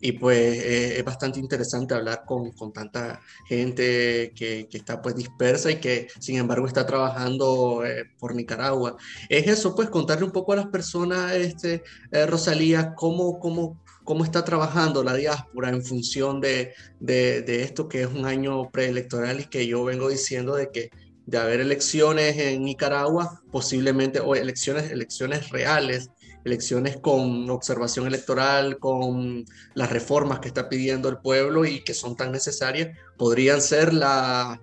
y 0.00 0.12
pues 0.12 0.58
eh, 0.58 0.98
es 0.98 1.04
bastante 1.04 1.38
interesante 1.38 1.94
hablar 1.94 2.24
con, 2.24 2.52
con 2.52 2.72
tanta 2.72 3.20
gente 3.46 4.32
que, 4.34 4.66
que, 4.68 4.78
está 4.78 5.02
pues 5.02 5.14
dispersa 5.14 5.70
y 5.70 5.76
que 5.76 6.08
sin 6.18 6.38
embargo 6.38 6.66
está 6.66 6.86
trabajando 6.86 7.82
por 8.18 8.34
Nicaragua. 8.34 8.96
Es 9.28 9.46
eso, 9.46 9.76
pues 9.76 9.90
contarle 9.90 10.24
un 10.24 10.32
poco 10.32 10.54
a 10.54 10.56
las 10.56 10.66
personas, 10.68 11.32
este, 11.34 11.84
Rosalía, 12.26 12.94
cómo, 12.94 13.38
cómo, 13.38 13.78
cómo 14.10 14.24
está 14.24 14.44
trabajando 14.44 15.04
la 15.04 15.14
diáspora 15.14 15.68
en 15.68 15.84
función 15.84 16.40
de, 16.40 16.74
de, 16.98 17.62
esto 17.62 17.88
que 17.88 18.02
es 18.02 18.08
un 18.08 18.26
año 18.26 18.68
preelectoral 18.68 19.38
y 19.38 19.44
que 19.44 19.68
yo 19.68 19.84
vengo 19.84 20.08
diciendo 20.08 20.56
de 20.56 20.72
que 20.72 20.90
de 21.26 21.38
haber 21.38 21.60
elecciones 21.60 22.36
en 22.36 22.64
Nicaragua, 22.64 23.40
posiblemente, 23.52 24.18
o 24.18 24.34
elecciones, 24.34 24.90
elecciones 24.90 25.50
reales, 25.50 26.10
elecciones 26.44 26.96
con 26.96 27.48
observación 27.50 28.08
electoral, 28.08 28.80
con 28.80 29.44
las 29.74 29.92
reformas 29.92 30.40
que 30.40 30.48
está 30.48 30.68
pidiendo 30.68 31.08
el 31.08 31.18
pueblo 31.18 31.64
y 31.64 31.84
que 31.84 31.94
son 31.94 32.16
tan 32.16 32.32
necesarias, 32.32 32.88
podrían 33.16 33.62
ser 33.62 33.94
las 33.94 34.58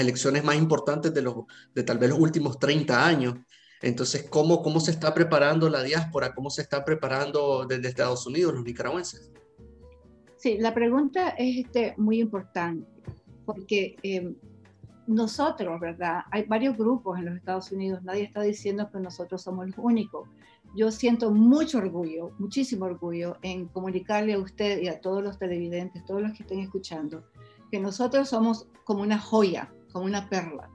elecciones 0.00 0.42
más 0.42 0.56
importantes 0.56 1.14
de, 1.14 1.22
los, 1.22 1.36
de 1.72 1.84
tal 1.84 1.98
vez 1.98 2.10
los 2.10 2.18
últimos 2.18 2.58
30 2.58 3.06
años. 3.06 3.34
Entonces, 3.80 4.26
¿cómo, 4.28 4.62
¿cómo 4.62 4.80
se 4.80 4.90
está 4.90 5.14
preparando 5.14 5.68
la 5.68 5.82
diáspora? 5.82 6.34
¿Cómo 6.34 6.50
se 6.50 6.62
está 6.62 6.84
preparando 6.84 7.64
desde 7.66 7.88
Estados 7.88 8.26
Unidos 8.26 8.54
los 8.54 8.64
nicaragüenses? 8.64 9.30
Sí, 10.36 10.58
la 10.58 10.74
pregunta 10.74 11.30
es 11.30 11.64
este, 11.64 11.94
muy 11.96 12.20
importante, 12.20 12.86
porque 13.44 13.96
eh, 14.02 14.34
nosotros, 15.06 15.80
¿verdad? 15.80 16.22
Hay 16.30 16.44
varios 16.44 16.76
grupos 16.76 17.18
en 17.18 17.26
los 17.26 17.36
Estados 17.36 17.70
Unidos, 17.72 18.02
nadie 18.02 18.24
está 18.24 18.42
diciendo 18.42 18.88
que 18.92 19.00
nosotros 19.00 19.42
somos 19.42 19.66
los 19.66 19.78
únicos. 19.78 20.28
Yo 20.76 20.90
siento 20.90 21.30
mucho 21.30 21.78
orgullo, 21.78 22.32
muchísimo 22.38 22.84
orgullo 22.84 23.36
en 23.42 23.68
comunicarle 23.68 24.34
a 24.34 24.38
usted 24.38 24.82
y 24.82 24.88
a 24.88 25.00
todos 25.00 25.22
los 25.22 25.38
televidentes, 25.38 26.04
todos 26.04 26.20
los 26.20 26.32
que 26.32 26.42
estén 26.42 26.60
escuchando, 26.60 27.24
que 27.70 27.80
nosotros 27.80 28.28
somos 28.28 28.66
como 28.84 29.02
una 29.02 29.18
joya, 29.18 29.72
como 29.92 30.04
una 30.04 30.28
perla 30.28 30.68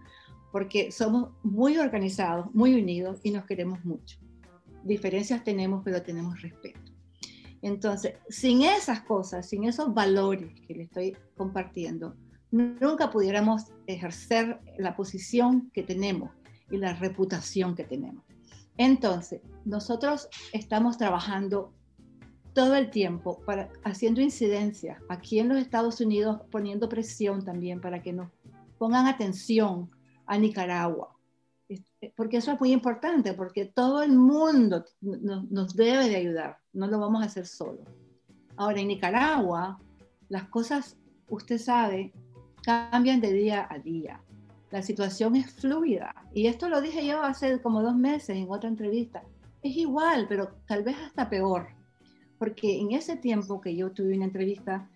porque 0.53 0.91
somos 0.91 1.31
muy 1.41 1.79
organizados, 1.79 2.53
muy 2.53 2.75
unidos 2.75 3.19
y 3.23 3.31
nos 3.31 3.43
queremos 3.45 3.83
mucho. 3.83 4.19
Diferencias 4.83 5.43
tenemos, 5.43 5.81
pero 5.83 6.03
tenemos 6.03 6.39
respeto. 6.43 6.79
Entonces, 7.63 8.13
sin 8.29 8.61
esas 8.61 9.01
cosas, 9.01 9.49
sin 9.49 9.63
esos 9.63 9.91
valores 9.95 10.53
que 10.67 10.75
le 10.75 10.83
estoy 10.83 11.17
compartiendo, 11.35 12.15
nunca 12.51 13.09
pudiéramos 13.09 13.63
ejercer 13.87 14.59
la 14.77 14.95
posición 14.95 15.71
que 15.73 15.81
tenemos 15.81 16.29
y 16.69 16.77
la 16.77 16.93
reputación 16.93 17.73
que 17.73 17.85
tenemos. 17.85 18.23
Entonces, 18.77 19.41
nosotros 19.65 20.27
estamos 20.51 20.99
trabajando 20.99 21.73
todo 22.53 22.75
el 22.75 22.91
tiempo 22.91 23.41
para, 23.47 23.69
haciendo 23.83 24.21
incidencia 24.21 24.99
aquí 25.09 25.39
en 25.39 25.49
los 25.49 25.57
Estados 25.57 25.99
Unidos, 25.99 26.41
poniendo 26.51 26.89
presión 26.89 27.43
también 27.43 27.81
para 27.81 28.03
que 28.03 28.13
nos 28.13 28.29
pongan 28.77 29.07
atención 29.07 29.89
a 30.33 30.37
Nicaragua. 30.37 31.15
Este, 31.69 32.13
porque 32.15 32.37
eso 32.37 32.51
es 32.51 32.59
muy 32.59 32.71
importante, 32.71 33.33
porque 33.33 33.65
todo 33.65 34.03
el 34.03 34.11
mundo 34.11 34.85
nos 35.01 35.75
debe 35.75 36.09
de 36.09 36.17
ayudar, 36.17 36.57
no 36.73 36.87
lo 36.87 36.99
vamos 36.99 37.23
a 37.23 37.25
hacer 37.25 37.47
solo. 37.47 37.83
Ahora, 38.55 38.81
en 38.81 38.89
Nicaragua, 38.89 39.79
las 40.29 40.47
cosas, 40.49 40.97
usted 41.27 41.57
sabe, 41.57 42.13
cambian 42.63 43.21
de 43.21 43.33
día 43.33 43.67
a 43.69 43.79
día. 43.79 44.21
La 44.71 44.81
situación 44.81 45.35
es 45.35 45.51
fluida. 45.51 46.15
Y 46.33 46.47
esto 46.47 46.69
lo 46.69 46.81
dije 46.81 47.05
yo 47.05 47.21
hace 47.21 47.61
como 47.61 47.81
dos 47.81 47.95
meses 47.95 48.35
en 48.35 48.49
otra 48.49 48.69
entrevista. 48.69 49.23
Es 49.61 49.75
igual, 49.77 50.25
pero 50.27 50.49
tal 50.67 50.83
vez 50.83 50.97
hasta 50.97 51.29
peor. 51.29 51.67
Porque 52.37 52.79
en 52.79 52.91
ese 52.91 53.15
tiempo 53.15 53.61
que 53.61 53.75
yo 53.75 53.91
tuve 53.91 54.15
una 54.15 54.25
entrevista, 54.25 54.89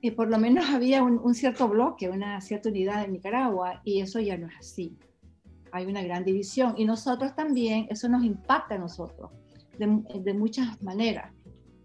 y 0.00 0.12
por 0.12 0.28
lo 0.28 0.38
menos 0.38 0.66
había 0.70 1.02
un, 1.02 1.34
cierto 1.34 1.68
bloque, 1.68 2.08
una 2.08 2.40
cierta 2.40 2.68
unidad 2.68 3.04
en 3.04 3.12
Nicaragua, 3.12 3.80
y 3.84 4.00
eso 4.00 4.20
ya 4.20 4.36
no 4.36 4.46
es 4.46 4.54
así. 4.58 4.96
Hay 5.72 5.86
una 5.86 6.02
gran 6.02 6.24
división 6.24 6.74
y 6.76 6.84
nosotros 6.84 7.34
también, 7.34 7.86
eso 7.90 8.08
nos 8.08 8.24
impacta 8.24 8.76
a 8.76 8.78
nosotros 8.78 9.30
de, 9.78 10.02
de 10.20 10.34
muchas 10.34 10.80
maneras, 10.82 11.32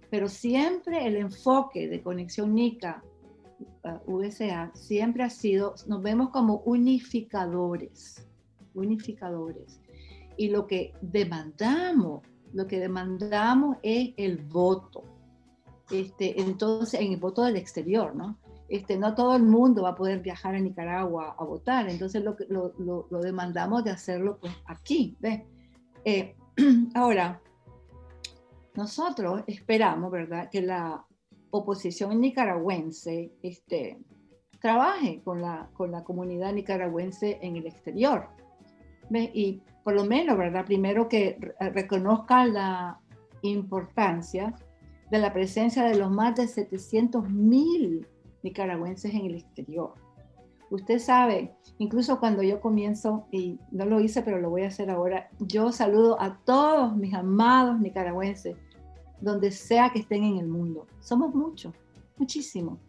pero 0.09 0.29
siempre 0.29 1.07
el 1.07 1.17
enfoque 1.17 1.87
de 1.87 2.01
Conexión 2.01 2.53
NICA, 2.53 3.03
uh, 4.05 4.23
siempre 4.73 5.23
ha 5.23 5.29
sido, 5.29 5.73
nos 5.87 6.01
vemos 6.01 6.29
como 6.29 6.57
unificadores, 6.65 8.27
unificadores. 8.75 9.81
Y 10.37 10.49
lo 10.49 10.65
que 10.67 10.93
demandamos, 11.01 12.21
lo 12.53 12.67
que 12.67 12.79
demandamos 12.79 13.77
es 13.83 14.13
el 14.17 14.37
voto 14.37 15.12
este, 15.91 16.39
entonces, 16.41 16.99
en 16.99 17.13
el 17.13 17.19
voto 17.19 17.43
del 17.43 17.57
exterior, 17.57 18.15
¿no? 18.15 18.37
Este, 18.69 18.97
no 18.97 19.13
todo 19.13 19.35
el 19.35 19.43
mundo 19.43 19.83
va 19.83 19.89
a 19.89 19.95
poder 19.95 20.19
viajar 20.19 20.55
a 20.55 20.59
Nicaragua 20.59 21.35
a 21.37 21.43
votar, 21.43 21.89
entonces 21.89 22.23
lo, 22.23 22.35
lo, 22.49 23.07
lo, 23.09 23.21
demandamos 23.21 23.83
de 23.83 23.91
hacerlo 23.91 24.37
pues, 24.39 24.53
aquí, 24.65 25.15
¿ves? 25.19 25.41
Eh, 26.05 26.35
ahora, 26.95 27.41
nosotros 28.75 29.43
esperamos, 29.47 30.11
¿verdad?, 30.11 30.49
que 30.49 30.61
la 30.61 31.05
oposición 31.51 32.19
nicaragüense 32.19 33.31
este, 33.43 33.99
trabaje 34.59 35.21
con 35.23 35.41
la, 35.41 35.69
con 35.73 35.91
la 35.91 36.03
comunidad 36.03 36.53
nicaragüense 36.53 37.37
en 37.41 37.57
el 37.57 37.67
exterior. 37.67 38.29
¿ves? 39.09 39.29
Y 39.33 39.61
por 39.83 39.93
lo 39.93 40.05
menos, 40.05 40.37
¿verdad?, 40.37 40.65
primero 40.65 41.07
que 41.07 41.37
reconozca 41.59 42.45
la 42.45 42.99
importancia 43.43 44.55
de 45.13 45.19
la 45.19 45.31
presencia 45.31 45.83
de 45.83 45.93
los 45.93 46.09
más 46.09 46.35
de 46.35 46.47
700 46.47 47.29
mil 47.29 48.07
nicaragüenses 48.41 49.13
en 49.13 49.27
el 49.27 49.35
exterior. 49.35 49.93
Usted 50.71 50.97
sabe, 50.97 51.53
incluso 51.77 52.19
cuando 52.19 52.41
yo 52.41 52.59
comienzo, 52.59 53.27
y 53.31 53.59
no 53.69 53.85
lo 53.85 53.99
hice, 53.99 54.23
pero 54.23 54.41
lo 54.41 54.49
voy 54.49 54.63
a 54.63 54.69
hacer 54.69 54.89
ahora, 54.89 55.29
yo 55.37 55.71
saludo 55.71 56.19
a 56.19 56.39
todos 56.45 56.95
mis 56.95 57.13
amados 57.13 57.79
nicaragüenses, 57.79 58.57
donde 59.21 59.51
sea 59.51 59.91
que 59.91 59.99
estén 59.99 60.23
en 60.23 60.39
el 60.39 60.47
mundo. 60.47 60.87
Somos 60.99 61.35
muchos, 61.35 61.75
muchísimos. 62.17 62.79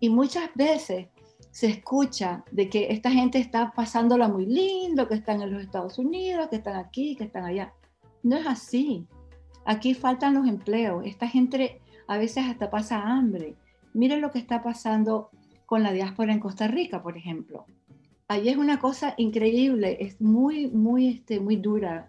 Y 0.00 0.10
muchas 0.10 0.50
veces 0.56 1.06
se 1.52 1.68
escucha 1.68 2.44
de 2.50 2.68
que 2.68 2.90
esta 2.90 3.12
gente 3.12 3.38
está 3.38 3.70
pasándola 3.70 4.26
muy 4.26 4.46
lindo, 4.46 5.06
que 5.06 5.14
están 5.14 5.42
en 5.42 5.52
los 5.52 5.62
Estados 5.62 5.96
Unidos, 5.96 6.48
que 6.48 6.56
están 6.56 6.74
aquí, 6.74 7.14
que 7.14 7.22
están 7.22 7.44
allá. 7.44 7.72
No 8.24 8.36
es 8.36 8.48
así. 8.48 9.06
Aquí 9.68 9.92
faltan 9.92 10.32
los 10.32 10.48
empleos. 10.48 11.04
Esta 11.04 11.28
gente 11.28 11.82
a 12.06 12.16
veces 12.16 12.46
hasta 12.46 12.70
pasa 12.70 13.02
hambre. 13.02 13.54
Miren 13.92 14.22
lo 14.22 14.30
que 14.30 14.38
está 14.38 14.62
pasando 14.62 15.28
con 15.66 15.82
la 15.82 15.92
diáspora 15.92 16.32
en 16.32 16.40
Costa 16.40 16.68
Rica, 16.68 17.02
por 17.02 17.18
ejemplo. 17.18 17.66
Allí 18.28 18.48
es 18.48 18.56
una 18.56 18.78
cosa 18.78 19.12
increíble, 19.18 19.98
es 20.00 20.22
muy, 20.22 20.68
muy, 20.68 21.08
este, 21.08 21.38
muy 21.38 21.56
dura 21.56 22.06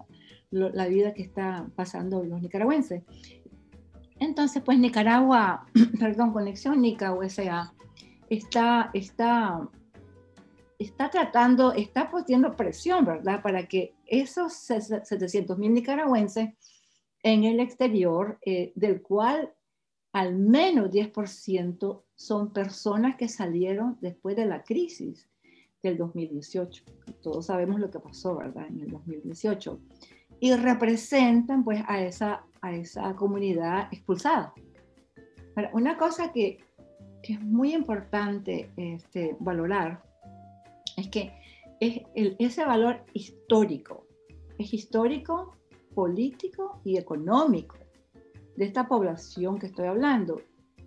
la 0.52 0.88
vida 0.88 1.14
que 1.14 1.22
está 1.22 1.68
pasando 1.76 2.24
los 2.24 2.42
nicaragüenses. 2.42 3.04
Entonces, 4.20 4.64
pues 4.64 4.80
Nicaragua, 4.80 5.66
perdón, 6.00 6.32
Conexión 6.32 6.82
Nica 6.82 7.12
USA, 7.12 7.74
está, 8.30 8.90
está, 8.94 9.68
está 10.78 11.10
tratando, 11.10 11.74
está 11.74 12.10
poniendo 12.10 12.56
presión, 12.56 13.04
¿verdad? 13.04 13.42
Para 13.42 13.68
que 13.68 13.96
esos 14.06 14.54
700 14.54 15.58
mil 15.58 15.74
nicaragüenses 15.74 16.52
en 17.24 17.44
el 17.44 17.60
exterior, 17.60 18.40
eh, 18.46 18.72
del 18.76 19.02
cual 19.02 19.54
al 20.14 20.36
menos 20.36 20.90
10% 20.92 22.04
son 22.16 22.52
personas 22.52 23.16
que 23.16 23.28
salieron 23.28 23.98
después 24.02 24.36
de 24.36 24.46
la 24.46 24.64
crisis 24.64 25.30
del 25.84 25.98
2018. 25.98 26.84
Todos 27.22 27.46
sabemos 27.46 27.80
lo 27.80 27.90
que 27.90 28.00
pasó, 28.00 28.38
¿verdad? 28.38 28.68
En 28.68 28.82
el 28.82 28.92
2018. 28.92 29.80
Y 30.40 30.54
representan 30.54 31.64
pues 31.64 31.82
a 31.88 32.02
esa, 32.02 32.44
a 32.62 32.74
esa 32.74 33.16
comunidad 33.16 33.88
expulsada. 33.92 34.54
una 35.74 35.98
cosa 35.98 36.32
que, 36.32 36.60
que, 37.22 37.34
es 37.34 37.42
muy 37.42 37.74
importante 37.74 38.72
este, 38.78 39.36
valorar 39.40 40.02
es 40.98 41.10
que 41.10 41.34
es 41.80 42.02
ese 42.16 42.66
valor 42.66 43.06
histórico, 43.14 44.06
es 44.58 44.74
histórico, 44.74 45.59
político 46.00 46.80
y 46.86 46.96
económico 46.98 47.76
de 48.56 48.64
esta 48.64 48.88
población 48.88 49.60
que 49.60 49.66
estoy 49.66 49.88
hablando 49.88 50.42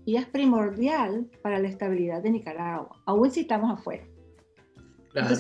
y 0.07 0.16
es 0.16 0.26
primordial 0.26 1.31
para 1.42 1.59
la 1.59 1.69
estabilidad 1.69 2.23
de 2.23 2.31
Nicaragua, 2.31 2.99
aún 3.04 3.31
si 3.31 3.40
estamos 3.40 3.78
afuera. 3.78 4.07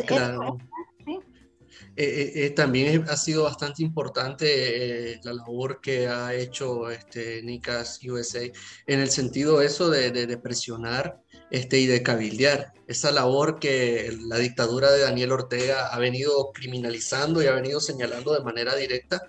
Claro, 0.06 0.58
eh, 1.96 2.04
eh, 2.04 2.32
eh, 2.34 2.50
también 2.50 3.04
ha 3.08 3.16
sido 3.16 3.44
bastante 3.44 3.82
importante 3.82 5.18
la 5.24 5.32
labor 5.32 5.80
que 5.80 6.06
ha 6.06 6.34
hecho 6.34 6.90
este, 6.90 7.42
NICAS 7.42 8.00
USA 8.04 8.44
en 8.86 9.00
el 9.00 9.08
sentido 9.08 9.62
eso 9.62 9.88
de, 9.88 10.10
de, 10.10 10.36
presionar 10.36 11.22
este, 11.50 11.80
y 11.80 11.86
de 11.86 12.02
cabildear. 12.02 12.72
Esa 12.86 13.10
labor 13.10 13.58
que 13.58 14.14
la 14.26 14.36
dictadura 14.36 14.90
de 14.92 15.00
Daniel 15.00 15.32
Ortega 15.32 15.88
ha 15.88 15.98
venido 15.98 16.52
criminalizando 16.52 17.42
y 17.42 17.46
ha 17.46 17.52
venido 17.54 17.80
señalando 17.80 18.34
de 18.34 18.44
manera 18.44 18.74
directa 18.74 19.22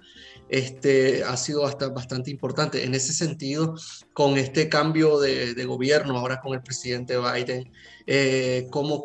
este, 0.49 1.23
ha 1.23 1.35
sido 1.37 1.61
bastante, 1.61 1.93
bastante 1.93 2.31
importante. 2.31 2.83
En 2.83 2.93
ese 2.93 3.13
sentido, 3.13 3.75
con 4.13 4.37
este 4.37 4.69
cambio 4.69 5.19
de, 5.19 5.65
gobierno, 5.65 6.17
ahora 6.17 6.39
con 6.39 6.53
el 6.53 6.61
presidente 6.61 7.15
Biden, 7.17 7.71
eh, 8.05 8.67
¿cómo, 8.69 9.03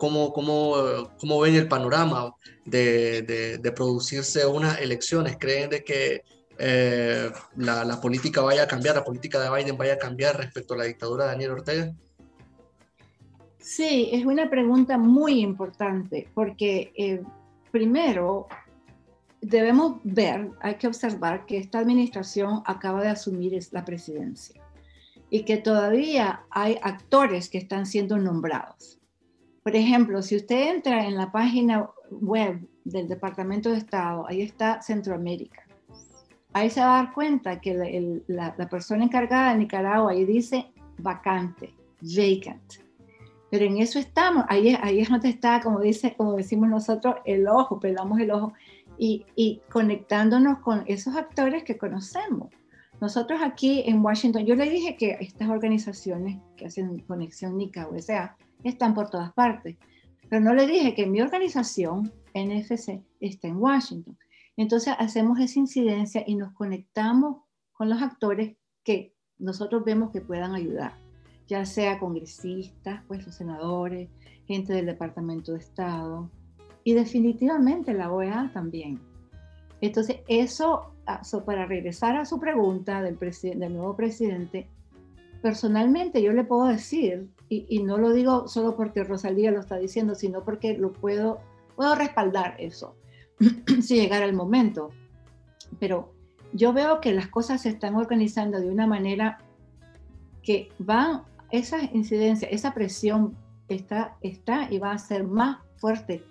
ven 1.40 1.54
el 1.54 1.68
panorama 1.68 2.34
de, 2.64 3.72
producirse 3.74 4.46
unas 4.46 4.80
elecciones? 4.80 5.36
¿Creen 5.38 5.70
de 5.70 5.84
que 5.84 6.22
eh, 6.58 7.30
la, 7.56 7.84
la, 7.84 8.00
política 8.00 8.40
vaya 8.40 8.64
a 8.64 8.66
cambiar, 8.66 8.96
la 8.96 9.04
política 9.04 9.40
de 9.40 9.50
Biden 9.56 9.76
vaya 9.76 9.94
a 9.94 9.98
cambiar 9.98 10.36
respecto 10.36 10.74
a 10.74 10.78
la 10.78 10.84
dictadura 10.84 11.24
de 11.24 11.30
Daniel 11.30 11.52
Ortega? 11.52 11.92
Sí, 13.68 14.08
es 14.12 14.24
una 14.24 14.48
pregunta 14.48 14.96
muy 14.96 15.40
importante 15.40 16.26
porque 16.32 16.90
eh, 16.96 17.22
primero 17.70 18.48
debemos 19.40 20.00
ver, 20.04 20.50
hay 20.60 20.74
que 20.76 20.86
observar 20.86 21.46
que 21.46 21.58
esta 21.58 21.78
administración 21.78 22.62
acaba 22.64 23.02
de 23.02 23.08
asumir 23.08 23.58
la 23.72 23.84
presidencia 23.84 24.60
y 25.30 25.44
que 25.44 25.58
todavía 25.58 26.42
hay 26.50 26.78
actores 26.82 27.48
que 27.48 27.58
están 27.58 27.86
siendo 27.86 28.18
nombrados. 28.18 28.98
Por 29.62 29.76
ejemplo, 29.76 30.22
si 30.22 30.36
usted 30.36 30.74
entra 30.74 31.06
en 31.06 31.16
la 31.16 31.30
página 31.30 31.88
web 32.10 32.66
del 32.84 33.08
Departamento 33.08 33.70
de 33.70 33.78
Estado, 33.78 34.26
ahí 34.26 34.40
está 34.40 34.80
Centroamérica. 34.80 35.62
Ahí 36.54 36.70
se 36.70 36.80
va 36.80 36.98
a 36.98 37.02
dar 37.02 37.12
cuenta 37.12 37.60
que 37.60 38.22
la, 38.26 38.68
persona 38.70 39.04
encargada 39.04 39.52
de 39.52 39.58
Nicaragua 39.58 40.12
ahí 40.12 40.24
dice 40.24 40.72
vacante, 40.98 41.74
vacant. 42.00 42.88
Pero 43.50 43.64
en 43.64 43.78
eso 43.78 43.98
estamos, 43.98 44.44
ahí, 44.48 44.76
ahí 44.80 45.00
es 45.00 45.08
donde 45.08 45.28
está, 45.28 45.60
como, 45.60 45.80
dice, 45.80 46.14
como 46.16 46.34
decimos 46.34 46.68
nosotros, 46.68 47.16
el 47.24 47.46
ojo, 47.48 47.78
pelamos 47.80 48.18
el 48.20 48.30
ojo 48.30 48.52
y, 48.98 49.60
conectándonos 49.70 50.58
con 50.58 50.84
esos 50.86 51.16
actores 51.16 51.62
que 51.64 51.78
conocemos. 51.78 52.48
Nosotros 53.00 53.40
aquí 53.42 53.84
en 53.86 54.04
Washington, 54.04 54.44
yo 54.44 54.56
le 54.56 54.68
dije 54.68 54.96
que 54.96 55.16
estas 55.20 55.48
organizaciones 55.48 56.40
que 56.56 56.66
hacen 56.66 56.98
Conexión 57.00 57.56
NICA 57.56 57.88
USA 57.88 58.36
están 58.64 58.94
por 58.94 59.08
todas 59.08 59.32
partes, 59.32 59.76
pero 60.28 60.42
no 60.42 60.52
le 60.52 60.66
dije 60.66 60.94
que 60.94 61.06
mi 61.06 61.20
organización, 61.20 62.12
NFC, 62.34 63.00
está 63.20 63.48
en 63.48 63.56
Washington. 63.56 64.18
Entonces 64.56 64.94
hacemos 64.98 65.38
esa 65.38 65.60
incidencia 65.60 66.24
y 66.26 66.34
nos 66.34 66.52
conectamos 66.52 67.42
con 67.72 67.88
los 67.88 68.02
actores 68.02 68.56
que 68.82 69.14
nosotros 69.38 69.84
vemos 69.84 70.10
que 70.10 70.20
puedan 70.20 70.54
ayudar, 70.56 70.94
ya 71.46 71.64
sea 71.64 72.00
congresistas, 72.00 73.02
pues 73.06 73.24
los 73.24 73.36
senadores, 73.36 74.10
gente 74.46 74.72
del 74.72 74.86
Departamento 74.86 75.52
de 75.52 75.58
Estado, 75.58 76.28
y 76.84 76.94
definitivamente 76.94 77.92
la 77.92 78.12
OEA 78.12 78.50
también. 78.52 79.00
Entonces, 79.80 80.18
eso, 80.26 80.92
ah, 81.06 81.22
para 81.44 81.66
regresar 81.66 82.16
a 82.16 82.24
su 82.24 82.40
pregunta 82.40 83.02
del, 83.02 83.18
del 83.18 83.72
nuevo 83.72 83.94
presidente, 83.94 84.68
personalmente 85.42 86.22
yo 86.22 86.32
le 86.32 86.44
puedo 86.44 86.66
decir, 86.66 87.28
y, 87.48 87.82
no 87.82 87.96
lo 87.96 88.12
digo 88.12 88.48
solo 88.48 88.76
porque 88.76 89.04
Rosalía 89.04 89.50
lo 89.50 89.60
está 89.60 89.78
diciendo, 89.78 90.14
sino 90.14 90.44
porque 90.44 90.76
lo 90.76 90.92
puedo, 90.92 91.40
puedo 91.76 91.94
respaldar 91.94 92.56
eso, 92.58 92.96
si 93.80 93.96
llegara 93.96 94.26
el 94.26 94.34
momento. 94.34 94.90
Pero 95.78 96.12
yo 96.52 96.72
veo 96.72 97.00
que 97.00 97.12
las 97.12 97.28
cosas 97.28 97.62
se 97.62 97.70
están 97.70 97.94
organizando 97.94 98.60
de 98.60 98.68
una 98.68 98.86
manera 98.86 99.38
que 100.42 100.70
van, 100.78 101.22
esa 101.50 101.82
incidencia, 101.94 102.48
esa 102.48 102.74
presión 102.74 103.36
está, 103.68 104.16
está 104.20 104.70
y 104.70 104.78
va 104.78 104.92
a 104.92 104.98
ser 104.98 105.24
más 105.24 105.58
fuerte 105.76 106.22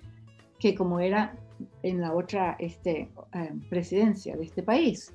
que 0.60 0.76
como 0.76 1.00
era 1.00 1.36
en 1.84 2.02
la 2.02 2.13
otra 2.13 2.56
este, 2.60 3.10
eh, 3.34 3.54
presidencia 3.70 4.36
de 4.36 4.43
este 4.43 4.63
país. 4.63 5.13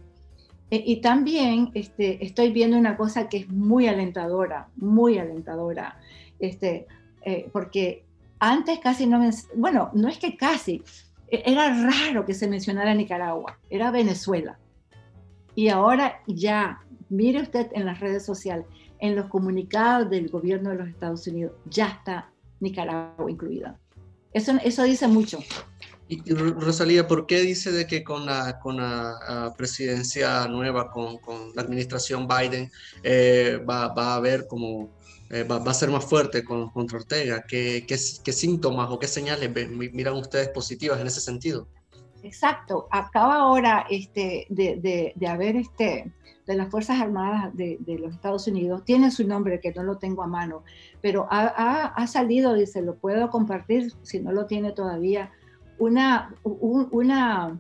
E, 0.71 0.83
y 0.87 1.01
también 1.01 1.71
este, 1.75 2.25
estoy 2.25 2.53
viendo 2.53 2.79
una 2.79 2.97
cosa 2.97 3.29
que 3.29 3.39
es 3.39 3.49
muy 3.49 3.87
alentadora, 3.87 4.69
muy 4.77 5.19
alentadora, 5.19 5.99
este, 6.39 6.87
eh, 7.25 7.49
porque 7.53 8.05
antes 8.39 8.79
casi 8.79 9.07
no, 9.07 9.21
bueno, 9.57 9.91
no 9.95 10.09
es 10.09 10.19
que 10.19 10.37
casi, 10.37 10.83
e, 11.29 11.43
era 11.45 11.69
raro 11.83 12.25
que 12.25 12.35
se 12.35 12.49
mencionara 12.49 12.95
Nicaragua, 12.95 13.59
era 13.71 13.91
Venezuela. 13.91 14.59
Y 15.55 15.69
ahora 15.69 16.23
ya, 16.27 16.81
mire 17.11 17.43
usted 17.43 17.69
en 17.73 17.85
las 17.85 18.01
redes 18.01 18.25
sociales, 18.25 18.67
en 18.99 19.15
los 19.17 19.27
comunicados 19.27 20.09
del 20.09 20.31
gobierno 20.31 20.71
de 20.71 20.77
los 20.77 20.89
Estados 20.89 21.27
Unidos, 21.27 21.53
ya 21.67 21.89
está 21.89 22.31
Nicaragua 22.61 23.31
incluida. 23.31 23.79
Eso, 24.33 24.53
eso 24.65 24.83
dice 24.85 25.09
mucho. 25.09 25.39
Y, 26.09 26.21
Rosalía, 26.35 27.07
¿por 27.07 27.27
qué 27.27 27.41
dice 27.41 27.73
de 27.73 27.87
que 27.87 28.05
con 28.05 28.27
la, 28.27 28.59
con 28.59 28.77
la 28.77 29.55
presidencia 29.57 30.47
nueva, 30.47 30.91
con, 30.91 31.19
con, 31.19 31.55
la 31.55 31.63
administración 31.63 32.27
Biden, 32.29 32.71
eh, 33.03 33.59
va, 33.69 33.89
va, 33.89 34.13
a 34.13 34.17
haber 34.17 34.47
como, 34.47 34.91
eh, 35.31 35.45
va, 35.45 35.59
va, 35.59 35.71
a 35.71 35.75
ser 35.75 35.89
más 35.91 36.05
fuerte 36.05 36.45
con, 36.45 36.71
contra 36.71 36.99
Ortega? 36.99 37.45
¿Qué, 37.49 37.85
qué, 37.87 37.99
qué 38.23 38.33
síntomas 38.33 38.91
o 38.91 38.99
qué 38.99 39.09
señales 39.09 39.51
miran 39.93 40.15
ustedes 40.15 40.49
positivas 40.49 41.01
en 41.01 41.07
ese 41.07 41.21
sentido? 41.21 41.69
Exacto. 42.23 42.89
Acaba 42.91 43.37
ahora 43.37 43.87
este, 43.91 44.47
de, 44.49 44.77
de, 44.77 45.13
de 45.15 45.27
haber 45.27 45.57
este, 45.57 46.13
de 46.47 46.55
las 46.57 46.69
Fuerzas 46.69 47.01
Armadas 47.01 47.55
de, 47.57 47.79
los 48.01 48.15
Estados 48.15 48.47
Unidos, 48.47 48.85
tiene 48.85 49.11
su 49.11 49.27
nombre 49.27 49.61
que 49.61 49.73
no 49.73 49.83
lo 49.83 49.99
tengo 49.99 50.23
a 50.23 50.27
mano, 50.27 50.65
pero 51.01 51.27
ha, 51.31 52.07
salido 52.07 52.57
y 52.57 52.67
se 52.67 52.83
lo 52.83 52.97
puedo 52.97 53.31
compartir 53.31 53.93
si 54.03 54.21
no 54.21 54.33
lo 54.33 54.47
tiene 54.47 54.73
todavía, 54.73 55.31
una, 55.79 56.35
una, 56.43 57.59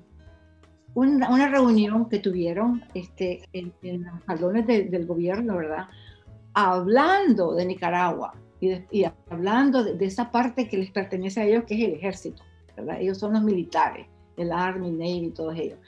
una, 0.94 1.48
reunión 1.48 2.08
que 2.08 2.18
tuvieron 2.18 2.84
este, 2.94 3.48
en, 3.52 3.72
los 3.82 4.24
salones 4.26 4.66
del 4.66 5.06
gobierno, 5.06 5.56
¿verdad? 5.56 5.86
Hablando 6.54 7.54
de 7.54 7.66
Nicaragua 7.66 8.34
y, 8.60 9.04
hablando 9.30 9.84
de, 9.84 10.04
esa 10.04 10.30
parte 10.30 10.68
que 10.68 10.76
les 10.76 10.90
pertenece 10.90 11.40
a 11.40 11.44
ellos, 11.44 11.64
que 11.64 11.74
es 11.74 11.88
el 11.88 11.94
ejército, 11.94 12.42
¿verdad? 12.76 13.00
Ellos 13.00 13.18
son 13.18 13.32
los 13.32 13.42
militares, 13.42 14.06
el 14.36 14.52
Army, 14.52 14.90
Navy, 14.90 15.32
todos 15.34 15.56
ellos. 15.56 15.78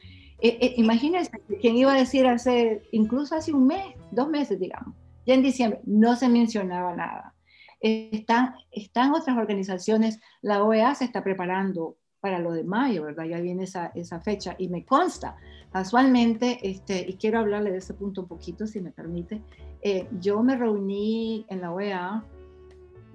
Eh, 0.41 0.59
eh, 0.61 0.75
imagínense 0.77 1.31
quién 1.61 1.77
iba 1.77 1.93
a 1.93 1.99
decir 1.99 2.27
hace, 2.27 2.83
incluso 2.93 3.35
hace 3.35 3.53
un 3.53 3.67
mes, 3.67 3.95
dos 4.11 4.29
meses, 4.29 4.59
digamos, 4.61 4.95
ya 5.27 5.35
en 5.35 5.43
diciembre, 5.43 5.81
no 5.85 6.17
se 6.17 6.29
mencionaba 6.29 6.95
nada. 6.95 7.35
Están, 7.81 8.55
están 8.71 9.13
otras 9.15 9.37
organizaciones, 9.37 10.21
la 10.43 10.63
OEA 10.63 10.95
se 10.95 11.05
está 11.05 11.23
preparando 11.23 11.97
para 12.21 12.39
lo 12.39 12.53
de 12.53 12.65
mayo, 12.65 13.05
¿verdad? 13.05 13.25
Ya 13.25 13.41
viene 13.41 13.65
esa, 13.65 13.93
esa 13.95 14.21
fecha 14.21 14.55
y 14.59 14.69
me 14.69 14.85
consta, 14.85 15.37
casualmente, 15.71 16.59
este, 16.63 17.05
y 17.07 17.15
quiero 17.15 17.39
hablarle 17.39 17.71
de 17.71 17.79
ese 17.79 17.93
punto 17.93 18.23
un 18.23 18.29
poquito, 18.29 18.67
si 18.67 18.81
me 18.81 18.91
permite, 18.91 19.43
eh, 19.83 20.09
yo 20.21 20.43
me 20.43 20.57
reuní 20.57 21.45
en 21.49 21.61
la 21.61 21.73
OEA 21.73 22.25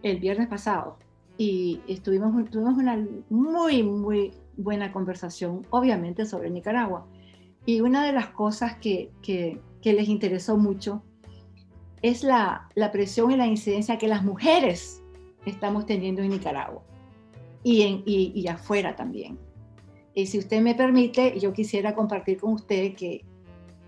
el 0.04 0.20
viernes 0.20 0.48
pasado 0.48 0.98
y 1.38 1.82
estuvimos, 1.88 2.50
tuvimos 2.52 2.78
una 2.78 3.04
muy, 3.30 3.82
muy 3.82 4.34
buena 4.60 4.92
conversación, 4.92 5.66
obviamente, 5.70 6.26
sobre 6.26 6.50
Nicaragua. 6.50 7.08
Y 7.66 7.82
una 7.82 8.06
de 8.06 8.14
las 8.14 8.28
cosas 8.28 8.76
que, 8.76 9.12
que, 9.22 9.60
que 9.82 9.94
les 9.94 10.08
interesó 10.08 10.58
mucho 10.58 11.04
es 12.02 12.24
la, 12.24 12.70
la, 12.76 12.92
presión 12.92 13.32
y 13.32 13.38
la 13.38 13.48
incidencia 13.48 13.98
que 13.98 14.08
las 14.08 14.24
mujeres 14.24 15.04
estamos 15.46 15.86
teniendo 15.86 16.22
en 16.22 16.30
Nicaragua 16.30 16.82
y, 17.64 17.82
en, 17.82 18.04
y, 18.06 18.32
y, 18.34 18.48
afuera 18.48 18.96
también. 18.96 19.38
Y 20.14 20.28
si 20.28 20.40
usted 20.40 20.62
me 20.62 20.76
permite, 20.76 21.38
yo 21.40 21.54
quisiera 21.54 21.96
compartir 21.96 22.40
con 22.40 22.54
usted 22.54 22.96
que 22.96 23.26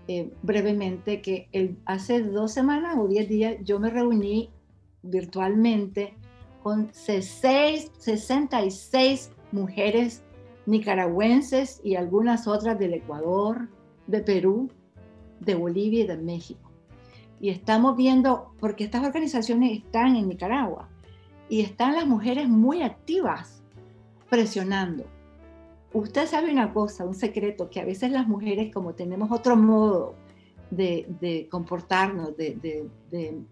eh, 0.08 0.32
brevemente 0.42 1.22
que 1.22 1.48
el, 1.52 1.78
hace 1.86 2.22
dos 2.22 2.52
semanas 2.52 2.96
o 2.98 3.06
diez 3.06 3.28
días 3.28 3.56
yo 3.62 3.78
me 3.78 3.88
reuní 3.88 4.50
virtualmente 5.02 6.14
con 6.62 6.92
66 6.92 9.30
mujeres 9.52 10.24
nicaragüenses 10.66 11.80
y 11.82 11.96
algunas 11.96 12.46
otras 12.46 12.78
del 12.78 12.94
Ecuador, 12.94 13.68
de 14.06 14.20
Perú, 14.20 14.70
de 15.40 15.54
Bolivia 15.54 16.04
y 16.04 16.06
de 16.06 16.16
México. 16.16 16.70
Y 17.40 17.50
estamos 17.50 17.96
viendo, 17.96 18.52
porque 18.60 18.84
estas 18.84 19.04
organizaciones 19.04 19.72
están 19.78 20.16
en 20.16 20.28
Nicaragua 20.28 20.88
y 21.48 21.60
están 21.60 21.94
las 21.94 22.06
mujeres 22.06 22.48
muy 22.48 22.82
activas 22.82 23.62
presionando. 24.30 25.04
Usted 25.92 26.26
sabe 26.26 26.50
una 26.50 26.72
cosa, 26.72 27.04
un 27.04 27.14
secreto, 27.14 27.68
que 27.68 27.80
a 27.80 27.84
veces 27.84 28.10
las 28.10 28.26
mujeres 28.26 28.72
como 28.72 28.94
tenemos 28.94 29.30
otro 29.30 29.56
modo 29.56 30.14
de, 30.70 31.48
comportarnos, 31.50 32.36
de, 32.36 32.56
de, 33.10 33.44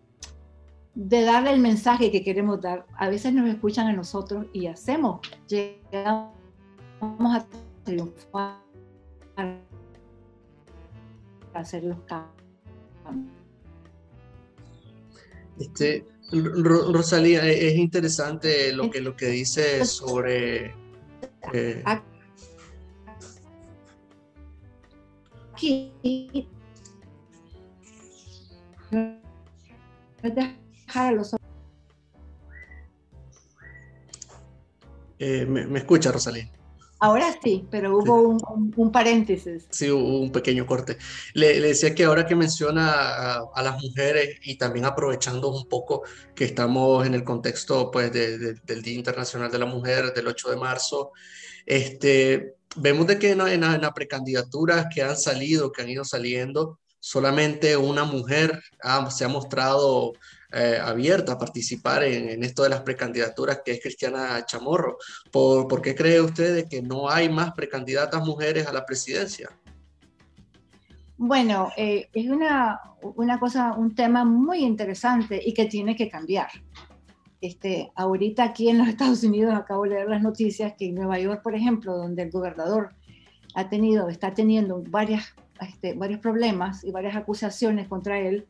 de, 0.94 1.24
darle 1.24 1.52
el 1.52 1.60
mensaje 1.60 2.10
que 2.10 2.24
queremos 2.24 2.60
dar, 2.60 2.86
a 2.96 3.08
veces 3.08 3.34
nos 3.34 3.48
escuchan 3.48 3.88
a 3.88 3.92
nosotros 3.92 4.46
y 4.52 4.68
hacemos, 4.68 5.20
llegamos 5.46 6.39
a 7.00 7.46
triunfar, 7.84 8.60
a 9.36 9.58
hacer 11.54 11.84
los 11.84 11.98
cambios. 12.00 12.40
Este, 15.58 16.06
Rosalía, 16.32 17.46
e-, 17.46 17.68
es 17.68 17.76
interesante 17.76 18.72
lo 18.72 18.90
que, 18.90 19.00
lo 19.00 19.16
que 19.16 19.26
dice 19.26 19.84
sobre... 19.84 20.74
Eh, 21.52 21.82
aquí 25.52 25.92
dejar 30.22 31.12
los 31.14 31.34
eh, 35.18 35.46
¿me, 35.46 35.66
¿me, 35.66 35.78
escucha, 35.78 36.12
Rosalía? 36.12 36.50
Ahora 37.00 37.34
sí, 37.42 37.66
pero 37.70 37.96
hubo 37.96 38.20
un, 38.20 38.72
un, 38.76 38.92
paréntesis. 38.92 39.66
Sí, 39.70 39.90
hubo 39.90 40.20
un 40.20 40.30
pequeño 40.30 40.66
corte. 40.66 40.98
Le, 41.32 41.58
le 41.58 41.68
decía 41.68 41.94
que 41.94 42.04
ahora 42.04 42.26
que 42.26 42.36
menciona 42.36 42.92
a, 42.92 43.44
a, 43.54 43.62
las 43.62 43.82
mujeres 43.82 44.38
y 44.42 44.56
también 44.56 44.84
aprovechando 44.84 45.48
un 45.48 45.66
poco 45.66 46.02
que 46.34 46.44
estamos 46.44 47.06
en 47.06 47.14
el 47.14 47.24
contexto 47.24 47.90
pues, 47.90 48.12
de, 48.12 48.36
de, 48.36 48.54
del 48.64 48.82
Día 48.82 48.94
Internacional 48.94 49.50
de 49.50 49.58
la 49.58 49.64
Mujer 49.64 50.12
del 50.12 50.28
8 50.28 50.50
de 50.50 50.56
marzo, 50.56 51.12
este, 51.64 52.56
vemos 52.76 53.06
de 53.06 53.18
que 53.18 53.30
en, 53.30 53.40
en, 53.40 53.64
en 53.64 53.80
las 53.80 53.92
precandidaturas 53.92 54.86
que 54.94 55.02
han 55.02 55.16
salido, 55.16 55.72
que 55.72 55.80
han 55.80 55.88
ido 55.88 56.04
saliendo, 56.04 56.78
solamente 57.00 57.78
una 57.78 58.04
mujer 58.04 58.62
se 59.10 59.24
ha 59.24 59.28
mostrado 59.28 60.12
eh, 60.52 60.78
abierta 60.82 61.32
a 61.32 61.38
participar 61.38 62.04
en, 62.04 62.28
en, 62.28 62.42
esto 62.42 62.62
de 62.62 62.70
las 62.70 62.82
precandidaturas, 62.82 63.60
que 63.64 63.72
es 63.72 63.80
Cristiana 63.80 64.44
Chamorro. 64.46 64.98
¿Por, 65.30 65.68
¿por 65.68 65.80
qué 65.80 65.94
cree 65.94 66.20
usted 66.20 66.68
que 66.68 66.82
no 66.82 67.08
hay 67.08 67.28
más 67.28 67.52
precandidatas 67.52 68.24
mujeres 68.24 68.66
a 68.66 68.72
la 68.72 68.84
presidencia? 68.84 69.50
Bueno, 71.22 71.70
eh, 71.76 72.08
es 72.14 72.30
una, 72.30 72.80
una 73.02 73.38
cosa, 73.38 73.74
un 73.74 73.94
tema 73.94 74.24
muy 74.24 74.64
interesante 74.64 75.38
y 75.44 75.52
que 75.52 75.66
tiene 75.66 75.94
que 75.94 76.08
cambiar. 76.08 76.48
Este, 77.42 77.92
ahorita 77.94 78.42
aquí 78.42 78.70
en 78.70 78.78
los 78.78 78.88
Estados 78.88 79.22
Unidos 79.22 79.54
acabo 79.54 79.82
de 79.84 79.90
leer 79.90 80.08
las 80.08 80.22
noticias 80.22 80.72
que 80.78 80.86
en 80.86 80.94
Nueva 80.94 81.18
York, 81.18 81.42
por 81.42 81.54
ejemplo, 81.54 81.96
donde 81.96 82.22
el 82.22 82.30
gobernador 82.30 82.94
ha 83.54 83.68
tenido, 83.68 84.08
está 84.08 84.32
teniendo 84.32 84.82
varias, 84.88 85.34
este, 85.60 85.92
varios 85.92 86.20
problemas 86.20 86.84
y 86.84 86.90
varias 86.90 87.14
acusaciones 87.16 87.86
contra 87.86 88.18
él, 88.18 88.46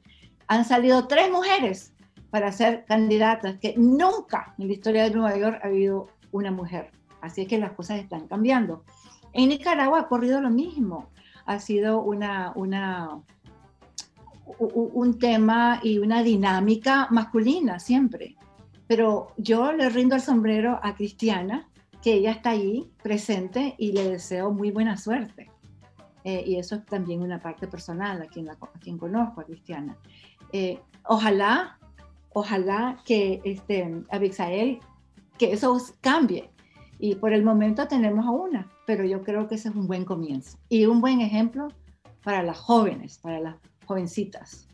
han 0.50 0.64
salido 0.64 1.06
tres 1.06 1.30
mujeres 1.30 1.94
para 2.30 2.50
ser 2.50 2.84
candidatas, 2.84 3.60
que 3.60 3.74
nunca 3.76 4.52
en 4.58 4.66
la 4.66 4.72
historia 4.72 5.04
de 5.04 5.12
Nueva 5.12 5.38
York 5.38 5.60
ha 5.62 5.68
habido 5.68 6.08
una 6.32 6.50
mujer. 6.50 6.90
Así 7.20 7.42
es 7.42 7.48
que 7.48 7.56
las 7.56 7.70
cosas 7.70 8.00
están 8.00 8.26
cambiando. 8.26 8.82
En 9.32 9.50
Nicaragua 9.50 10.00
ha 10.00 10.02
ocurrido 10.02 10.40
lo 10.40 10.50
mismo. 10.50 11.10
Ha 11.46 11.60
sido 11.60 12.02
una, 12.02 12.52
una, 12.56 13.20
un 14.58 15.18
tema 15.20 15.78
y 15.84 16.00
una 16.00 16.24
dinámica 16.24 17.06
masculina 17.12 17.78
siempre. 17.78 18.34
Pero 18.88 19.28
yo 19.36 19.70
le 19.72 19.88
rindo 19.88 20.16
el 20.16 20.20
sombrero 20.20 20.80
a 20.82 20.96
Cristiana, 20.96 21.68
que 22.02 22.14
ella 22.14 22.32
está 22.32 22.50
ahí 22.50 22.90
presente 23.04 23.76
y 23.78 23.92
le 23.92 24.10
deseo 24.10 24.50
muy 24.50 24.72
buena 24.72 24.96
suerte. 24.96 25.48
Eh, 26.24 26.42
y 26.46 26.56
eso 26.56 26.74
es 26.74 26.84
también 26.86 27.22
una 27.22 27.40
parte 27.40 27.66
personal 27.66 28.20
a 28.20 28.26
quien, 28.26 28.46
la, 28.46 28.52
a 28.52 28.78
quien 28.80 28.98
conozco, 28.98 29.40
a 29.40 29.44
Cristiana. 29.44 29.96
Eh, 30.52 30.80
ojalá, 31.04 31.78
ojalá 32.30 32.98
que 33.04 33.40
este, 33.44 34.02
Abixael, 34.10 34.80
que 35.38 35.52
eso 35.52 35.76
cambie. 36.00 36.50
Y 36.98 37.14
por 37.14 37.32
el 37.32 37.42
momento 37.42 37.88
tenemos 37.88 38.26
a 38.26 38.30
una, 38.30 38.70
pero 38.86 39.04
yo 39.04 39.22
creo 39.22 39.48
que 39.48 39.54
ese 39.54 39.70
es 39.70 39.74
un 39.74 39.86
buen 39.86 40.04
comienzo 40.04 40.58
y 40.68 40.84
un 40.84 41.00
buen 41.00 41.20
ejemplo 41.20 41.68
para 42.22 42.42
las 42.42 42.58
jóvenes, 42.58 43.18
para 43.18 43.40
las 43.40 43.56
jovencitas. 43.86 44.68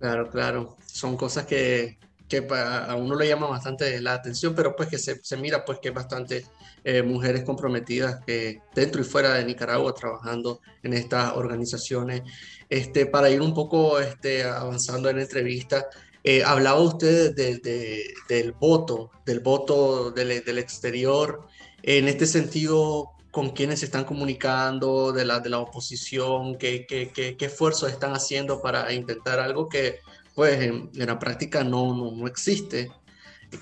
Claro, 0.00 0.28
claro. 0.28 0.76
Son 0.84 1.16
cosas 1.16 1.46
que, 1.46 1.98
que 2.28 2.46
a 2.50 2.94
uno 2.96 3.16
le 3.16 3.28
llama 3.28 3.46
bastante 3.48 4.00
la 4.00 4.14
atención, 4.14 4.54
pero 4.54 4.74
pues 4.74 4.88
que 4.88 4.98
se, 4.98 5.22
se 5.22 5.36
mira 5.36 5.64
pues 5.64 5.78
que 5.78 5.88
hay 5.88 5.94
bastante 5.94 6.44
eh, 6.82 7.02
mujeres 7.02 7.44
comprometidas 7.44 8.20
que 8.26 8.60
dentro 8.74 9.00
y 9.00 9.04
fuera 9.04 9.34
de 9.34 9.44
Nicaragua 9.44 9.94
trabajando 9.94 10.60
en 10.82 10.94
estas 10.94 11.32
organizaciones. 11.32 12.22
Este, 12.68 13.06
para 13.06 13.30
ir 13.30 13.40
un 13.40 13.54
poco 13.54 14.00
este, 14.00 14.44
avanzando 14.44 15.08
en 15.10 15.16
la 15.16 15.22
entrevista, 15.22 15.86
eh, 16.22 16.42
hablaba 16.42 16.80
usted 16.80 17.34
de, 17.34 17.58
de, 17.58 18.14
del 18.28 18.52
voto, 18.52 19.10
del 19.26 19.40
voto 19.40 20.10
del, 20.10 20.42
del, 20.42 20.58
exterior. 20.58 21.46
En 21.82 22.08
este 22.08 22.26
sentido, 22.26 23.10
¿con 23.30 23.50
quiénes 23.50 23.80
se 23.80 23.86
están 23.86 24.04
comunicando 24.04 25.12
de 25.12 25.26
la, 25.26 25.40
de 25.40 25.50
la 25.50 25.58
oposición? 25.58 26.56
¿Qué, 26.56 26.86
qué, 26.86 27.12
qué, 27.14 27.36
qué 27.36 27.44
esfuerzos 27.44 27.90
están 27.90 28.12
haciendo 28.14 28.62
para 28.62 28.90
intentar 28.94 29.38
algo 29.38 29.68
que 29.68 30.00
pues 30.34 30.60
en, 30.60 30.90
en 30.94 31.06
la 31.06 31.18
práctica 31.18 31.64
no, 31.64 31.94
no, 31.96 32.10
no, 32.12 32.26
existe, 32.26 32.90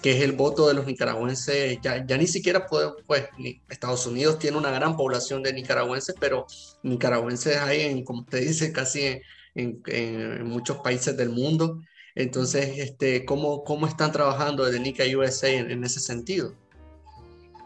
que 0.02 0.12
es 0.12 0.22
el 0.22 0.32
voto 0.32 0.68
de 0.68 0.74
los 0.74 0.86
nicaragüenses. 0.86 1.78
Ya, 1.82 2.04
ya 2.06 2.16
ni 2.16 2.26
siquiera 2.26 2.66
puede, 2.66 2.90
pues 3.06 3.28
Estados 3.68 4.06
Unidos 4.06 4.38
tiene 4.38 4.56
una 4.56 4.70
gran 4.70 4.96
población 4.96 5.42
de 5.42 5.52
nicaragüenses, 5.52 6.14
pero 6.18 6.46
nicaragüenses 6.82 7.56
hay, 7.58 7.82
en, 7.82 8.04
como 8.04 8.22
usted 8.22 8.40
dice, 8.40 8.72
casi 8.72 9.04
en, 9.04 9.22
en, 9.54 9.82
en 9.86 10.46
muchos 10.46 10.78
países 10.78 11.16
del 11.16 11.30
mundo. 11.30 11.80
Entonces, 12.14 12.78
este, 12.78 13.24
¿cómo, 13.24 13.64
¿cómo 13.64 13.86
están 13.86 14.12
trabajando 14.12 14.64
desde 14.64 14.80
Nica 14.80 15.04
USA 15.16 15.48
en, 15.48 15.70
en 15.70 15.84
ese 15.84 16.00
sentido? 16.00 16.54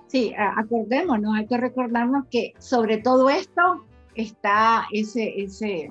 Sí, 0.09 0.33
acordémonos, 0.37 1.35
hay 1.35 1.47
que 1.47 1.57
recordarnos 1.57 2.27
que 2.31 2.55
sobre 2.59 2.99
todo 2.99 3.29
esto 3.29 3.85
está 4.15 4.87
ese, 4.93 5.43
ese, 5.43 5.91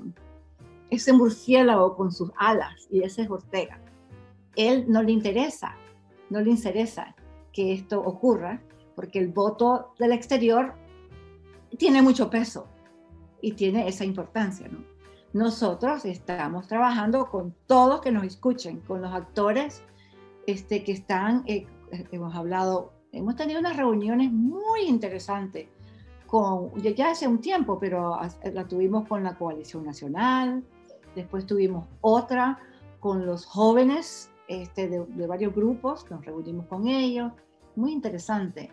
ese 0.90 1.12
murciélago 1.12 1.96
con 1.96 2.12
sus 2.12 2.30
alas, 2.36 2.86
y 2.90 3.02
ese 3.02 3.22
es 3.22 3.30
Ortega. 3.30 3.80
Él 4.54 4.86
no 4.88 5.02
le 5.02 5.12
interesa, 5.12 5.74
no 6.30 6.40
le 6.40 6.50
interesa 6.50 7.14
que 7.52 7.72
esto 7.72 8.00
ocurra, 8.00 8.62
porque 8.94 9.18
el 9.18 9.28
voto 9.28 9.94
del 9.98 10.12
exterior 10.12 10.74
tiene 11.78 12.02
mucho 12.02 12.30
peso 12.30 12.66
y 13.40 13.52
tiene 13.52 13.88
esa 13.88 14.04
importancia, 14.04 14.68
¿no? 14.68 14.84
Nosotros 15.32 16.06
estamos 16.06 16.66
trabajando 16.66 17.28
con 17.28 17.54
todos 17.66 18.00
que 18.00 18.10
nos 18.10 18.24
escuchen, 18.24 18.80
con 18.80 19.02
los 19.02 19.12
actores 19.12 19.82
este, 20.46 20.82
que 20.82 20.92
están, 20.92 21.42
eh, 21.46 21.66
hemos 22.10 22.34
hablado, 22.34 22.92
hemos 23.12 23.36
tenido 23.36 23.60
unas 23.60 23.76
reuniones 23.76 24.32
muy 24.32 24.82
interesantes 24.86 25.68
con, 26.26 26.72
ya 26.80 27.10
hace 27.10 27.28
un 27.28 27.40
tiempo, 27.40 27.78
pero 27.78 28.18
la 28.52 28.66
tuvimos 28.66 29.06
con 29.06 29.22
la 29.22 29.36
Coalición 29.36 29.84
Nacional, 29.84 30.64
después 31.16 31.46
tuvimos 31.46 31.88
otra 32.02 32.58
con 33.00 33.26
los 33.26 33.46
jóvenes 33.46 34.30
este, 34.48 34.88
de, 34.88 35.26
varios 35.26 35.54
grupos, 35.54 36.08
nos 36.10 36.24
reunimos 36.24 36.66
con 36.66 36.86
ellos, 36.86 37.32
muy 37.74 37.92
interesante. 37.92 38.70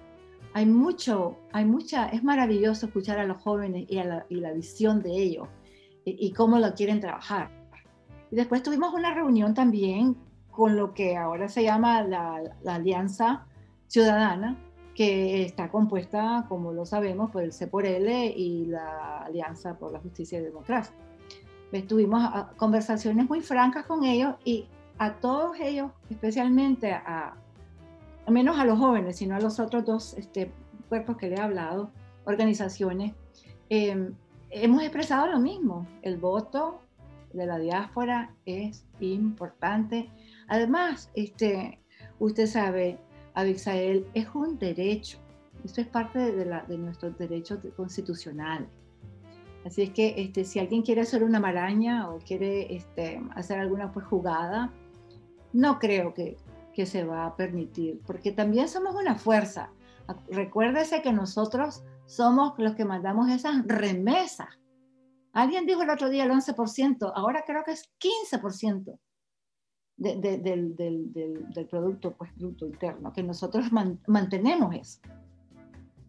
Hay 0.54 0.68
mucho, 0.68 1.38
hay 1.52 1.66
mucha, 1.66 2.10
es 2.10 2.24
maravilloso 2.24 2.86
escuchar 2.86 3.18
a 3.18 3.26
los 3.26 3.38
jóvenes 3.38 3.86
y, 3.88 3.96
la, 3.96 4.26
y 4.30 4.36
la, 4.36 4.52
visión 4.52 5.02
de 5.02 5.12
ellos 5.12 5.48
y, 6.06 6.32
cómo 6.34 6.60
lo 6.60 6.74
quieren 6.76 7.00
trabajar. 7.00 7.50
Y 8.30 8.36
después 8.36 8.62
tuvimos 8.62 8.94
una 8.94 9.14
reunión 9.14 9.54
también 9.54 10.16
con 10.52 10.76
lo 10.76 10.94
que 10.94 11.18
ahora 11.18 11.48
se 11.50 11.64
llama 11.64 12.04
la, 12.04 12.44
la 12.62 12.76
Alianza 12.76 13.48
Ciudadana, 13.88 14.58
que 14.94 15.44
está 15.44 15.72
compuesta, 15.72 16.46
como 16.50 16.72
lo 16.72 16.86
sabemos, 16.86 17.32
por 17.32 17.42
el 17.42 17.52
C 17.52 17.66
por 17.66 17.86
L 17.86 18.26
y 18.28 18.66
la 18.66 19.20
Alianza 19.20 19.78
por 19.80 19.92
la 19.92 20.00
Justicia 20.00 20.40
y 20.40 20.44
Democracia. 20.44 20.94
Tuvimos 21.82 22.22
ah, 22.24 22.52
conversaciones 22.58 23.28
muy 23.28 23.42
francas 23.42 23.86
con 23.86 24.04
ellos 24.04 24.36
y 24.46 24.68
a 25.00 25.14
todos 25.14 25.60
ellos, 25.60 25.92
especialmente 26.10 26.94
a, 26.94 27.36
menos 28.28 28.60
a 28.60 28.66
los 28.66 28.78
jóvenes, 28.78 29.18
sino 29.18 29.36
a 29.36 29.40
los 29.40 29.60
otros 29.60 29.84
dos 29.84 30.14
este, 30.14 30.52
cuerpos 30.88 31.18
que 31.18 31.30
le 31.30 31.36
he 31.36 31.42
hablado, 31.42 31.90
organizaciones, 32.26 33.14
em, 33.70 34.14
hemos 34.50 34.82
expresado 34.82 35.28
lo 35.28 35.40
mismo. 35.40 35.88
El 36.04 36.18
voto 36.18 36.82
de 37.34 37.46
la 37.46 37.58
diáspora 37.58 38.34
es 38.46 38.86
importante. 39.00 40.10
Además, 40.48 41.10
este, 41.16 41.80
usted 42.20 42.48
sabe, 42.48 43.00
Abixael, 43.34 44.08
es 44.14 44.28
un 44.34 44.58
derecho. 44.60 45.18
Esto 45.66 45.82
es 45.82 45.88
parte 45.88 46.20
de, 46.20 46.78
nuestros 46.78 47.18
derechos 47.18 47.60
constitucionales. 47.76 48.68
Así 49.66 49.84
es 49.84 49.90
que 49.92 50.16
este, 50.18 50.44
si 50.44 50.60
alguien 50.60 50.82
quiere 50.82 51.02
hacer 51.02 51.24
una 51.24 51.40
maraña 51.40 52.10
o 52.10 52.20
quiere 52.20 52.76
este, 52.76 53.22
hacer 53.36 53.60
alguna 53.60 53.92
pues, 53.92 54.06
jugada, 54.06 54.74
no 55.54 55.80
creo 55.80 56.14
que, 56.14 56.38
que 56.74 56.86
se 56.86 57.06
va 57.06 57.26
a 57.26 57.36
permitir, 57.36 58.02
porque 58.06 58.32
también 58.32 58.68
somos 58.68 58.96
una 58.96 59.16
fuerza. 59.16 59.72
Recuérdese 60.28 61.02
que 61.02 61.14
nosotros 61.14 61.84
somos 62.06 62.54
los 62.58 62.76
que 62.76 62.84
mandamos 62.84 63.30
esas 63.30 63.66
remesas. 63.66 64.50
Alguien 65.32 65.66
dijo 65.66 65.82
el 65.82 65.90
otro 65.90 66.10
día 66.10 66.26
el 66.26 66.32
11%, 66.32 67.12
ahora 67.16 67.44
creo 67.48 67.64
que 67.64 67.72
es 67.72 67.90
15% 68.00 69.00
del, 69.96 70.22
del, 70.44 71.68
Producto 71.70 72.16
pues, 72.16 72.36
Bruto 72.36 72.66
Interno, 72.66 73.14
que 73.14 73.24
nosotros 73.24 73.72
mantenemos 73.72 74.76
eso. 74.76 75.00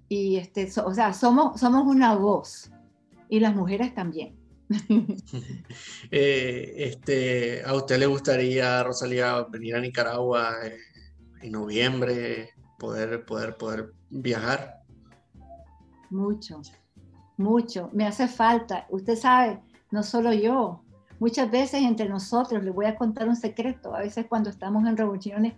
Y 0.09 0.37
este, 0.37 0.69
o 0.85 0.93
sea, 0.93 1.13
somos, 1.13 1.61
somos 1.61 1.87
una 1.87 2.15
voz 2.17 2.71
y 3.35 3.41
las 3.41 3.55
mujeres 3.55 3.95
también. 3.95 4.37
Eh, 6.11 6.75
este, 6.77 7.63
¿A 7.65 7.75
usted 7.75 7.99
le 7.99 8.07
gustaría, 8.07 8.83
Rosalía, 8.83 9.43
venir 9.51 9.75
a 9.75 9.81
Nicaragua 9.81 10.55
eh, 10.65 10.79
en 11.43 11.53
noviembre, 11.53 12.51
poder, 12.79 13.25
poder, 13.25 13.57
poder 13.57 13.93
viajar? 14.11 14.83
Mucho, 16.11 16.63
mucho. 17.37 17.91
Me 17.93 18.07
hace 18.07 18.29
falta. 18.29 18.87
Usted 18.91 19.17
sabe, 19.17 19.61
no 19.91 20.03
solo 20.03 20.33
yo, 20.33 20.85
muchas 21.19 21.51
veces 21.51 21.83
entre 21.83 22.09
nosotros, 22.09 22.63
le 22.63 22.71
voy 22.71 22.87
a 22.87 22.97
contar 22.97 23.29
un 23.29 23.37
secreto, 23.37 23.95
a 23.95 24.01
veces 24.01 24.27
cuando 24.29 24.51
estamos 24.51 24.87
en 24.87 24.97
reuniones 24.97 25.55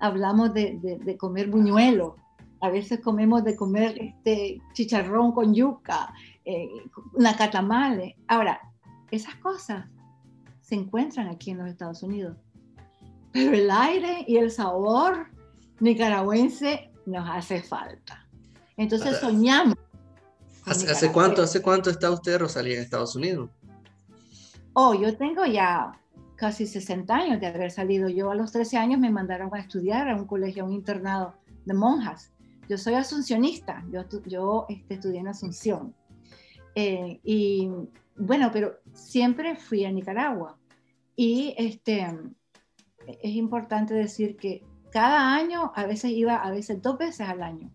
hablamos 0.00 0.52
de, 0.52 0.78
de, 1.02 1.16
comer 1.16 1.48
buñuelo, 1.48 2.16
a 2.60 2.68
veces 2.68 3.00
comemos 3.00 3.44
de 3.44 3.56
comer 3.56 3.96
este 3.98 4.60
chicharrón 4.74 5.32
con 5.32 5.54
yuca, 5.54 6.12
eh, 6.44 6.68
nacatamales. 7.16 8.14
Ahora, 8.28 8.60
esas 9.10 9.34
cosas 9.36 9.86
se 10.60 10.74
encuentran 10.74 11.28
aquí 11.28 11.50
en 11.50 11.58
los 11.58 11.68
Estados 11.68 12.02
Unidos, 12.02 12.36
pero 13.32 13.52
el 13.52 13.70
aire 13.70 14.24
y 14.26 14.36
el 14.36 14.50
sabor 14.50 15.28
nicaragüense 15.80 16.90
nos 17.06 17.28
hace 17.28 17.62
falta. 17.62 18.26
Entonces 18.76 19.18
soñamos. 19.18 19.76
¿Hace, 20.64 20.90
¿Hace, 20.90 21.12
cuánto, 21.12 21.42
¿Hace 21.42 21.60
cuánto 21.60 21.90
está 21.90 22.10
usted, 22.10 22.38
Rosalía, 22.38 22.76
en 22.76 22.82
Estados 22.82 23.14
Unidos? 23.14 23.50
Oh, 24.72 24.94
yo 24.94 25.16
tengo 25.16 25.44
ya 25.44 25.92
casi 26.36 26.66
60 26.66 27.14
años 27.14 27.40
de 27.40 27.46
haber 27.46 27.70
salido. 27.70 28.08
Yo 28.08 28.30
a 28.30 28.34
los 28.34 28.50
13 28.52 28.78
años 28.78 29.00
me 29.00 29.10
mandaron 29.10 29.54
a 29.54 29.60
estudiar 29.60 30.08
a 30.08 30.16
un 30.16 30.26
colegio, 30.26 30.64
a 30.64 30.66
un 30.66 30.72
internado 30.72 31.34
de 31.64 31.74
monjas. 31.74 32.32
Yo 32.68 32.78
soy 32.78 32.94
asuncionista, 32.94 33.84
yo, 33.90 34.02
yo 34.26 34.66
este, 34.68 34.94
estudié 34.94 35.20
en 35.20 35.28
Asunción. 35.28 35.94
Eh, 36.74 37.20
y 37.22 37.70
bueno, 38.16 38.50
pero 38.52 38.78
siempre 38.92 39.56
fui 39.56 39.84
a 39.84 39.92
Nicaragua. 39.92 40.56
Y 41.16 41.54
este, 41.56 42.06
es 43.06 43.34
importante 43.34 43.94
decir 43.94 44.36
que 44.36 44.64
cada 44.90 45.34
año, 45.34 45.72
a 45.74 45.86
veces 45.86 46.12
iba, 46.12 46.36
a 46.36 46.50
veces 46.50 46.80
dos 46.80 46.98
veces 46.98 47.28
al 47.28 47.42
año. 47.42 47.70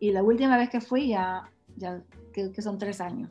Y 0.00 0.12
la 0.12 0.22
última 0.22 0.56
vez 0.56 0.70
que 0.70 0.80
fui 0.80 1.08
ya, 1.08 1.50
ya 1.76 2.02
que, 2.32 2.52
que 2.52 2.62
son 2.62 2.78
tres 2.78 3.00
años. 3.00 3.30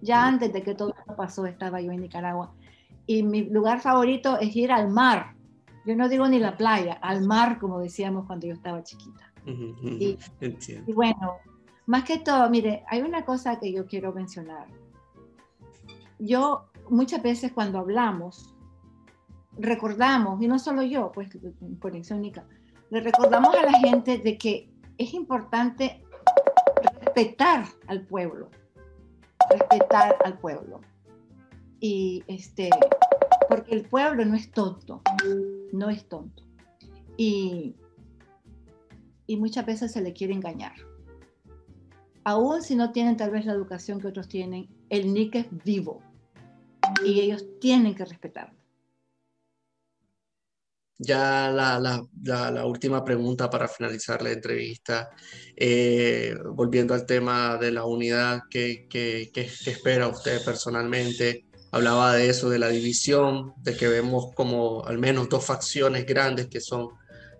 Ya 0.00 0.26
antes 0.26 0.52
de 0.52 0.62
que 0.62 0.74
todo 0.74 0.94
esto 0.98 1.16
pasó, 1.16 1.46
estaba 1.46 1.80
yo 1.80 1.92
en 1.92 2.00
Nicaragua. 2.00 2.54
Y 3.06 3.22
mi 3.22 3.42
lugar 3.44 3.80
favorito 3.80 4.38
es 4.38 4.54
ir 4.54 4.70
al 4.70 4.90
mar. 4.90 5.34
Yo 5.86 5.96
no 5.96 6.08
digo 6.08 6.26
ni 6.28 6.38
la 6.38 6.56
playa, 6.56 6.94
al 6.94 7.26
mar, 7.26 7.58
como 7.58 7.80
decíamos 7.80 8.26
cuando 8.26 8.46
yo 8.46 8.54
estaba 8.54 8.82
chiquita. 8.82 9.32
y, 9.46 10.16
y 10.86 10.92
bueno, 10.92 11.34
más 11.86 12.04
que 12.04 12.18
todo, 12.18 12.48
mire, 12.50 12.84
hay 12.88 13.02
una 13.02 13.24
cosa 13.24 13.58
que 13.58 13.72
yo 13.72 13.86
quiero 13.86 14.12
mencionar. 14.12 14.66
Yo 16.18 16.66
muchas 16.88 17.22
veces 17.22 17.52
cuando 17.52 17.78
hablamos, 17.78 18.54
recordamos, 19.58 20.40
y 20.42 20.48
no 20.48 20.58
solo 20.58 20.82
yo, 20.82 21.12
pues 21.12 21.28
Conexión 21.80 22.20
Nica, 22.20 22.46
le 22.90 23.00
recordamos 23.00 23.54
a 23.54 23.62
la 23.62 23.78
gente 23.78 24.18
de 24.18 24.38
que 24.38 24.70
es 24.98 25.14
importante 25.14 26.04
respetar 27.00 27.66
al 27.86 28.06
pueblo 28.06 28.50
respetar 29.50 30.16
al 30.24 30.38
pueblo. 30.38 30.80
Y 31.80 32.24
este, 32.26 32.70
porque 33.48 33.74
el 33.74 33.86
pueblo 33.86 34.24
no 34.24 34.34
es 34.34 34.50
tonto, 34.50 35.02
no 35.72 35.90
es 35.90 36.08
tonto. 36.08 36.42
Y, 37.16 37.76
y 39.26 39.36
muchas 39.36 39.66
veces 39.66 39.92
se 39.92 40.00
le 40.00 40.12
quiere 40.12 40.34
engañar. 40.34 40.74
Aún 42.24 42.62
si 42.62 42.74
no 42.74 42.90
tienen 42.90 43.16
tal 43.18 43.30
vez 43.30 43.44
la 43.44 43.52
educación 43.52 44.00
que 44.00 44.08
otros 44.08 44.28
tienen, 44.28 44.68
el 44.88 45.12
NIC 45.12 45.34
es 45.34 45.46
vivo 45.64 46.02
y 47.04 47.20
ellos 47.20 47.44
tienen 47.60 47.94
que 47.94 48.04
respetarlo. 48.04 48.54
Ya 50.96 51.50
la, 51.50 52.64
última 52.64 53.04
pregunta 53.04 53.50
para 53.50 53.68
finalizar 53.68 54.22
la 54.22 54.30
entrevista, 54.30 55.10
eh, 55.56 56.34
volviendo 56.52 56.94
al 56.94 57.04
tema 57.04 57.58
de 57.58 57.72
la 57.72 57.84
unidad, 57.84 58.42
¿qué, 58.48 58.86
qué, 58.88 59.30
qué, 59.34 59.50
espera 59.66 60.06
usted 60.08 60.42
personalmente? 60.44 61.46
Hablaba 61.72 62.14
de 62.14 62.30
eso, 62.30 62.48
de 62.48 62.60
la 62.60 62.68
división, 62.68 63.52
de 63.58 63.76
que 63.76 63.88
vemos 63.88 64.32
como 64.34 64.84
al 64.86 64.98
menos 64.98 65.28
dos 65.28 65.44
facciones 65.44 66.06
grandes 66.06 66.46
que 66.46 66.60
son 66.60 66.90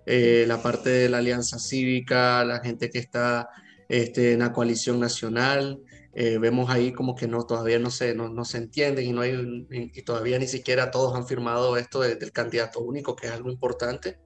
eh, 0.04 0.44
la 0.48 0.60
parte 0.60 0.90
de 0.90 1.08
la 1.08 1.18
Alianza 1.18 1.58
Cívica, 1.58 2.44
la 2.44 2.58
gente 2.60 2.90
que 2.90 2.98
está 2.98 3.48
este, 3.88 4.32
en 4.32 4.40
la 4.40 4.52
coalición 4.52 5.00
nacional, 5.00 5.80
eh, 6.16 6.38
vemos 6.38 6.70
ahí 6.70 6.92
como 6.92 7.16
que 7.16 7.26
no, 7.26 7.42
todavía 7.44 7.80
no 7.80 7.90
se, 7.90 8.14
no, 8.14 8.28
no 8.28 8.44
se 8.44 8.58
entienden 8.58 9.04
y, 9.04 9.12
no 9.12 9.22
hay, 9.22 9.66
y 9.70 10.02
todavía 10.02 10.38
ni 10.38 10.46
siquiera 10.46 10.92
todos 10.92 11.16
han 11.16 11.26
firmado 11.26 11.76
esto 11.76 12.00
del 12.00 12.30
candidato 12.30 12.80
único, 12.80 13.16
que 13.16 13.26
es 13.26 13.32
algo 13.32 13.50
importante. 13.50 14.18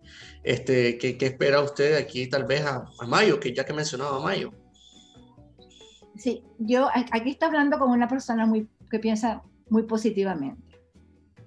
Este, 0.42 0.98
¿qué, 0.98 1.16
qué 1.16 1.26
espera 1.26 1.62
usted 1.62 1.96
aquí 1.96 2.26
tal 2.26 2.44
vez 2.44 2.62
a, 2.66 2.84
a, 2.98 3.06
Mayo, 3.06 3.40
que 3.40 3.54
ya 3.54 3.64
que 3.64 3.72
mencionaba 3.72 4.20
Mayo? 4.20 4.52
Sí, 6.16 6.44
yo 6.58 6.88
aquí 6.92 7.30
está 7.30 7.46
hablando 7.46 7.78
con 7.78 7.90
una 7.90 8.06
persona 8.06 8.44
muy, 8.44 8.68
que 8.90 8.98
piensa 8.98 9.42
muy 9.70 9.84
positivamente 9.84 10.78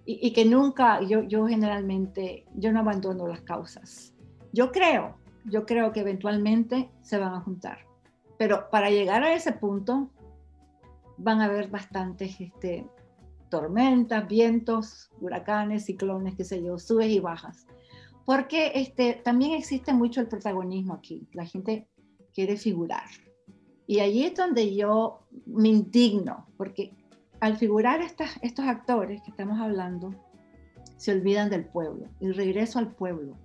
y, 0.06 0.28
y 0.28 0.34
que 0.34 0.45
nunca, 0.45 1.02
yo, 1.04 1.21
yo 1.21 1.45
generalmente, 1.45 2.45
yo 2.56 2.71
no 2.71 2.80
abandono 2.80 3.28
las 3.28 3.41
causas. 3.41 4.15
Yo 4.54 4.71
creo, 4.71 5.17
yo 5.45 5.67
creo 5.67 5.91
que 5.91 6.00
eventualmente 6.00 6.89
se 7.04 7.19
van 7.19 7.36
a 7.36 7.41
juntar. 7.41 7.90
Pero 8.41 8.71
para 8.71 8.89
llegar 8.89 9.23
a 9.23 9.36
ese 9.36 9.51
punto, 9.51 10.10
van 11.17 11.41
a 11.41 11.45
haber 11.45 11.67
bastantes 11.69 12.41
este, 12.41 12.88
tormentas, 13.49 14.27
vientos, 14.27 15.12
huracanes, 15.19 15.86
ciclones, 15.86 16.34
qué 16.36 16.43
sé 16.43 16.63
yo, 16.63 16.80
subes 16.80 17.12
y 17.12 17.19
bajas. 17.19 17.67
Porque 18.25 18.71
este, 18.73 19.13
también 19.23 19.51
existe 19.51 19.93
mucho 19.93 20.21
el 20.21 20.27
protagonismo 20.27 20.95
aquí. 20.95 21.27
La 21.34 21.45
gente 21.45 21.88
quiere 22.34 22.58
figurar. 22.58 23.06
Y 23.86 23.99
allí 23.99 24.23
es 24.23 24.34
donde 24.34 24.73
yo 24.73 25.19
me 25.45 25.69
indigno, 25.69 26.47
porque 26.58 26.95
al 27.41 27.58
figurar 27.58 28.01
estas, 28.01 28.39
estos 28.41 28.65
actores 28.65 29.21
que 29.21 29.30
estamos 29.30 29.60
hablando, 29.60 30.15
se 30.97 31.12
olvidan 31.12 31.51
del 31.51 31.65
pueblo. 31.65 32.08
Y 32.19 32.32
regreso 32.32 32.80
al 32.80 32.91
pueblo. 32.91 33.38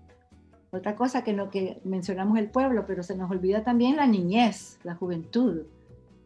Otra 0.77 0.95
cosa 0.95 1.25
que 1.25 1.33
no 1.33 1.51
que 1.51 1.81
mencionamos 1.85 2.39
el 2.39 2.51
pueblo, 2.51 2.85
pero 2.87 3.03
se 3.03 3.17
nos 3.17 3.31
olvida 3.31 3.65
también 3.65 3.97
la 3.97 4.07
niñez, 4.07 4.79
la 4.85 4.95
juventud 4.95 5.65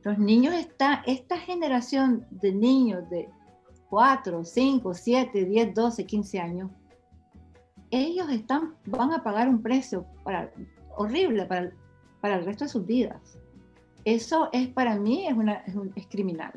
los 0.03 0.19
niños, 0.19 0.55
está, 0.55 1.03
esta 1.07 1.39
generación 1.39 2.27
de 2.31 2.53
niños 2.53 3.09
de 3.11 3.29
4, 3.91 4.45
5, 4.45 4.95
7, 4.95 5.45
10, 5.45 5.75
12, 5.75 6.07
15 6.07 6.41
años, 6.41 6.71
ellos 7.91 8.29
están, 8.31 8.75
van 8.87 9.13
a 9.13 9.23
pagar 9.23 9.49
un 9.49 9.61
precio 9.61 10.07
para, 10.25 10.51
horrible 10.97 11.45
para, 11.45 11.73
para 12.21 12.37
el 12.37 12.45
resto 12.45 12.65
de 12.65 12.71
sus 12.71 12.87
vidas. 12.87 13.39
Eso 14.05 14.49
es 14.53 14.69
para 14.69 14.97
mí 14.97 15.27
es, 15.27 15.35
una, 15.35 15.65
es, 15.97 16.07
criminal. 16.07 16.53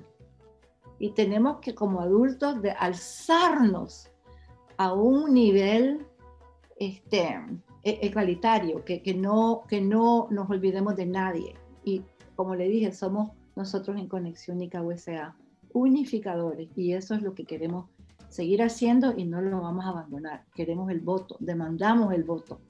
Y 1.00 1.12
tenemos 1.12 1.58
que 1.60 1.76
como 1.76 2.00
adultos 2.00 2.62
de 2.62 2.72
alzarnos 2.72 4.10
a 4.78 4.94
un 4.94 5.34
nivel 5.34 6.06
este, 6.78 7.42
igualitario, 7.84 8.84
que, 8.86 9.02
que, 9.02 9.13
no, 9.13 9.63
que 9.67 9.82
no 9.82 10.28
nos 10.32 10.50
olvidemos 10.50 10.96
de 10.96 11.06
nadie. 11.06 11.56
Y 11.84 12.04
como 12.36 12.56
le 12.56 12.67
dije, 12.67 12.91
somos 12.91 13.32
nosotros 13.56 13.98
en 13.98 14.08
Conexión 14.08 14.62
ICA 14.62 14.82
USA 14.82 15.36
unificadores 15.74 16.69
y 16.76 16.93
eso 16.93 17.15
es 17.15 17.22
lo 17.22 17.34
que 17.34 17.46
queremos 17.46 17.89
seguir 18.30 18.63
haciendo 18.63 19.13
y 19.17 19.26
no 19.26 19.41
lo 19.41 19.62
vamos 19.62 19.86
a 19.86 19.89
abandonar. 19.89 20.46
Queremos 20.56 20.89
el 20.89 21.02
voto, 21.02 21.36
demandamos 21.39 22.13
el 22.13 22.24
voto 22.24 22.62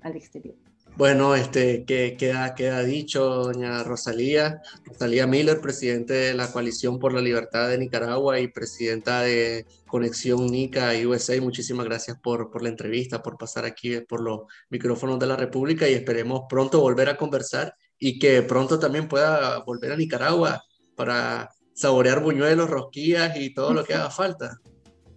al 0.00 0.16
exterior. 0.16 0.56
Bueno, 0.94 1.34
este, 1.34 1.84
que 1.84 2.16
queda, 2.18 2.54
queda 2.54 2.82
dicho, 2.82 3.24
doña 3.24 3.82
Rosalía, 3.82 4.60
Rosalía 4.84 5.26
Miller, 5.26 5.58
presidente 5.60 6.12
de 6.12 6.34
la 6.34 6.52
Coalición 6.52 6.98
por 6.98 7.14
la 7.14 7.22
Libertad 7.22 7.70
de 7.70 7.78
Nicaragua 7.78 8.38
y 8.40 8.48
presidenta 8.48 9.22
de 9.22 9.64
Conexión 9.86 10.46
Nica 10.46 10.94
y 10.94 11.06
USA. 11.06 11.40
Muchísimas 11.40 11.86
gracias 11.86 12.18
por, 12.18 12.50
por 12.50 12.62
la 12.62 12.68
entrevista, 12.68 13.22
por 13.22 13.38
pasar 13.38 13.64
aquí 13.64 14.00
por 14.00 14.20
los 14.20 14.40
micrófonos 14.68 15.18
de 15.18 15.26
la 15.26 15.36
República 15.36 15.88
y 15.88 15.94
esperemos 15.94 16.42
pronto 16.46 16.80
volver 16.80 17.08
a 17.08 17.16
conversar 17.16 17.74
y 17.98 18.18
que 18.18 18.42
pronto 18.42 18.78
también 18.78 19.08
pueda 19.08 19.60
volver 19.60 19.92
a 19.92 19.96
Nicaragua 19.96 20.62
para 20.94 21.48
saborear 21.72 22.22
buñuelos, 22.22 22.68
rosquillas 22.68 23.34
y 23.38 23.54
todo 23.54 23.72
lo 23.72 23.82
que 23.82 23.94
haga 23.94 24.10
falta. 24.10 24.58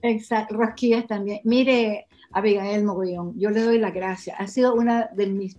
Exacto, 0.01 0.55
rosquillas 0.55 1.05
también. 1.05 1.41
Mire, 1.43 2.07
Abigail 2.31 2.83
Mogollón, 2.83 3.37
yo 3.37 3.49
le 3.49 3.61
doy 3.61 3.77
la 3.77 3.91
gracia. 3.91 4.35
Ha 4.37 4.47
sido 4.47 4.73
una 4.73 5.09
de 5.13 5.27
mis 5.27 5.57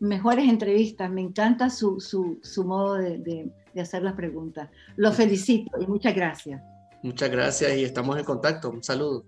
mejores 0.00 0.48
entrevistas. 0.48 1.10
Me 1.10 1.20
encanta 1.20 1.70
su, 1.70 2.00
su, 2.00 2.40
su 2.42 2.64
modo 2.64 2.94
de, 2.94 3.18
de, 3.18 3.50
de, 3.72 3.80
hacer 3.80 4.02
las 4.02 4.14
preguntas. 4.14 4.68
Lo 4.96 5.12
felicito 5.12 5.80
y 5.80 5.86
muchas 5.86 6.14
gracias. 6.14 6.60
Muchas 7.02 7.30
gracias 7.30 7.76
y 7.76 7.84
estamos 7.84 8.18
en 8.18 8.24
contacto. 8.24 8.70
Un 8.70 8.82
saludo. 8.82 9.24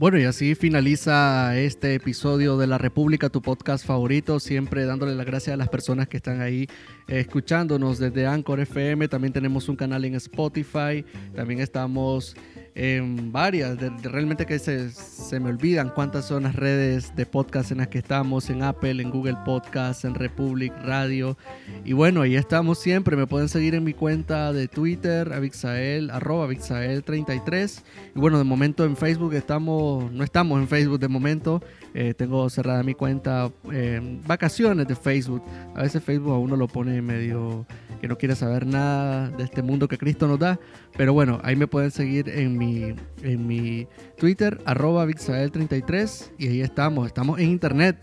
Bueno, 0.00 0.18
y 0.18 0.24
así 0.24 0.54
finaliza 0.54 1.58
este 1.58 1.94
episodio 1.94 2.56
de 2.56 2.66
La 2.66 2.78
República, 2.78 3.28
tu 3.28 3.42
podcast 3.42 3.84
favorito. 3.84 4.40
Siempre 4.40 4.86
dándole 4.86 5.14
las 5.14 5.26
gracias 5.26 5.52
a 5.52 5.58
las 5.58 5.68
personas 5.68 6.08
que 6.08 6.16
están 6.16 6.40
ahí 6.40 6.62
eh, 7.06 7.20
escuchándonos 7.20 7.98
desde 7.98 8.26
Anchor 8.26 8.60
FM. 8.60 9.08
También 9.08 9.34
tenemos 9.34 9.68
un 9.68 9.76
canal 9.76 10.02
en 10.06 10.14
Spotify. 10.14 11.04
También 11.34 11.60
estamos 11.60 12.34
en 12.74 13.32
varias, 13.32 13.78
realmente 14.02 14.46
que 14.46 14.58
se, 14.58 14.90
se, 14.90 15.40
me 15.40 15.50
olvidan 15.50 15.90
cuántas 15.90 16.26
son 16.26 16.44
las 16.44 16.54
redes 16.54 17.14
de 17.16 17.26
podcast 17.26 17.72
en 17.72 17.78
las 17.78 17.88
que 17.88 17.98
estamos, 17.98 18.48
en 18.50 18.62
Apple, 18.62 19.02
en 19.02 19.10
Google 19.10 19.36
Podcast, 19.44 20.04
en 20.04 20.14
Republic 20.14 20.72
Radio. 20.84 21.36
Y 21.84 21.92
bueno, 21.92 22.22
ahí 22.22 22.36
estamos 22.36 22.78
siempre, 22.78 23.16
me 23.16 23.26
pueden 23.26 23.48
seguir 23.48 23.74
en 23.74 23.84
mi 23.84 23.92
cuenta 23.92 24.52
de 24.52 24.68
Twitter, 24.68 25.32
Avixael, 25.32 26.10
arroba 26.10 26.48
Avixael33. 26.48 27.82
Y 28.14 28.18
bueno, 28.18 28.38
de 28.38 28.44
momento 28.44 28.84
en 28.84 28.96
Facebook 28.96 29.34
estamos, 29.34 30.10
no 30.12 30.22
estamos 30.22 30.60
en 30.60 30.68
Facebook 30.68 31.00
de 31.00 31.08
momento, 31.08 31.62
eh, 31.94 32.14
tengo 32.14 32.48
cerrada 32.50 32.82
mi 32.82 32.94
cuenta, 32.94 33.50
eh, 33.72 34.20
vacaciones 34.26 34.86
de 34.86 34.94
Facebook. 34.94 35.42
A 35.74 35.82
veces 35.82 36.02
Facebook 36.02 36.32
a 36.32 36.38
uno 36.38 36.56
lo 36.56 36.68
pone 36.68 37.02
medio 37.02 37.66
que 38.00 38.08
no 38.08 38.16
quiere 38.16 38.36
saber 38.36 38.66
nada 38.66 39.28
de 39.30 39.44
este 39.44 39.62
mundo 39.62 39.88
que 39.88 39.98
Cristo 39.98 40.26
nos 40.28 40.38
da. 40.38 40.58
Pero 40.96 41.12
bueno, 41.12 41.40
ahí 41.42 41.56
me 41.56 41.66
pueden 41.66 41.90
seguir 41.90 42.28
en 42.28 42.56
mi, 42.56 42.94
en 43.22 43.46
mi 43.46 43.86
Twitter, 44.18 44.60
arroba 44.64 45.06
33 45.06 46.32
y 46.38 46.48
ahí 46.48 46.60
estamos, 46.60 47.06
estamos 47.06 47.38
en 47.38 47.50
internet. 47.50 47.96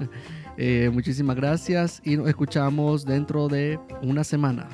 eh, 0.56 0.90
muchísimas 0.92 1.36
gracias 1.36 2.02
y 2.04 2.16
nos 2.16 2.28
escuchamos 2.28 3.04
dentro 3.04 3.48
de 3.48 3.78
una 4.02 4.24
semana. 4.24 4.68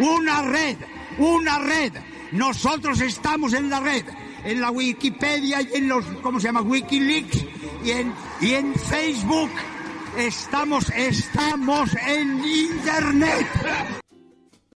Una 0.00 0.42
red, 0.42 0.76
una 1.18 1.58
red. 1.58 1.92
Nosotros 2.32 3.00
estamos 3.00 3.54
en 3.54 3.70
la 3.70 3.80
red, 3.80 4.04
en 4.44 4.60
la 4.60 4.70
Wikipedia 4.70 5.62
y 5.62 5.76
en 5.76 5.88
los, 5.88 6.04
¿cómo 6.22 6.40
se 6.40 6.48
llama? 6.48 6.62
Wikileaks 6.62 7.44
y 7.84 7.90
en, 7.90 8.14
y 8.40 8.54
en 8.54 8.74
Facebook. 8.74 9.50
Estamos, 10.16 10.90
estamos 10.90 11.94
en 12.06 12.44
Internet. 12.44 13.46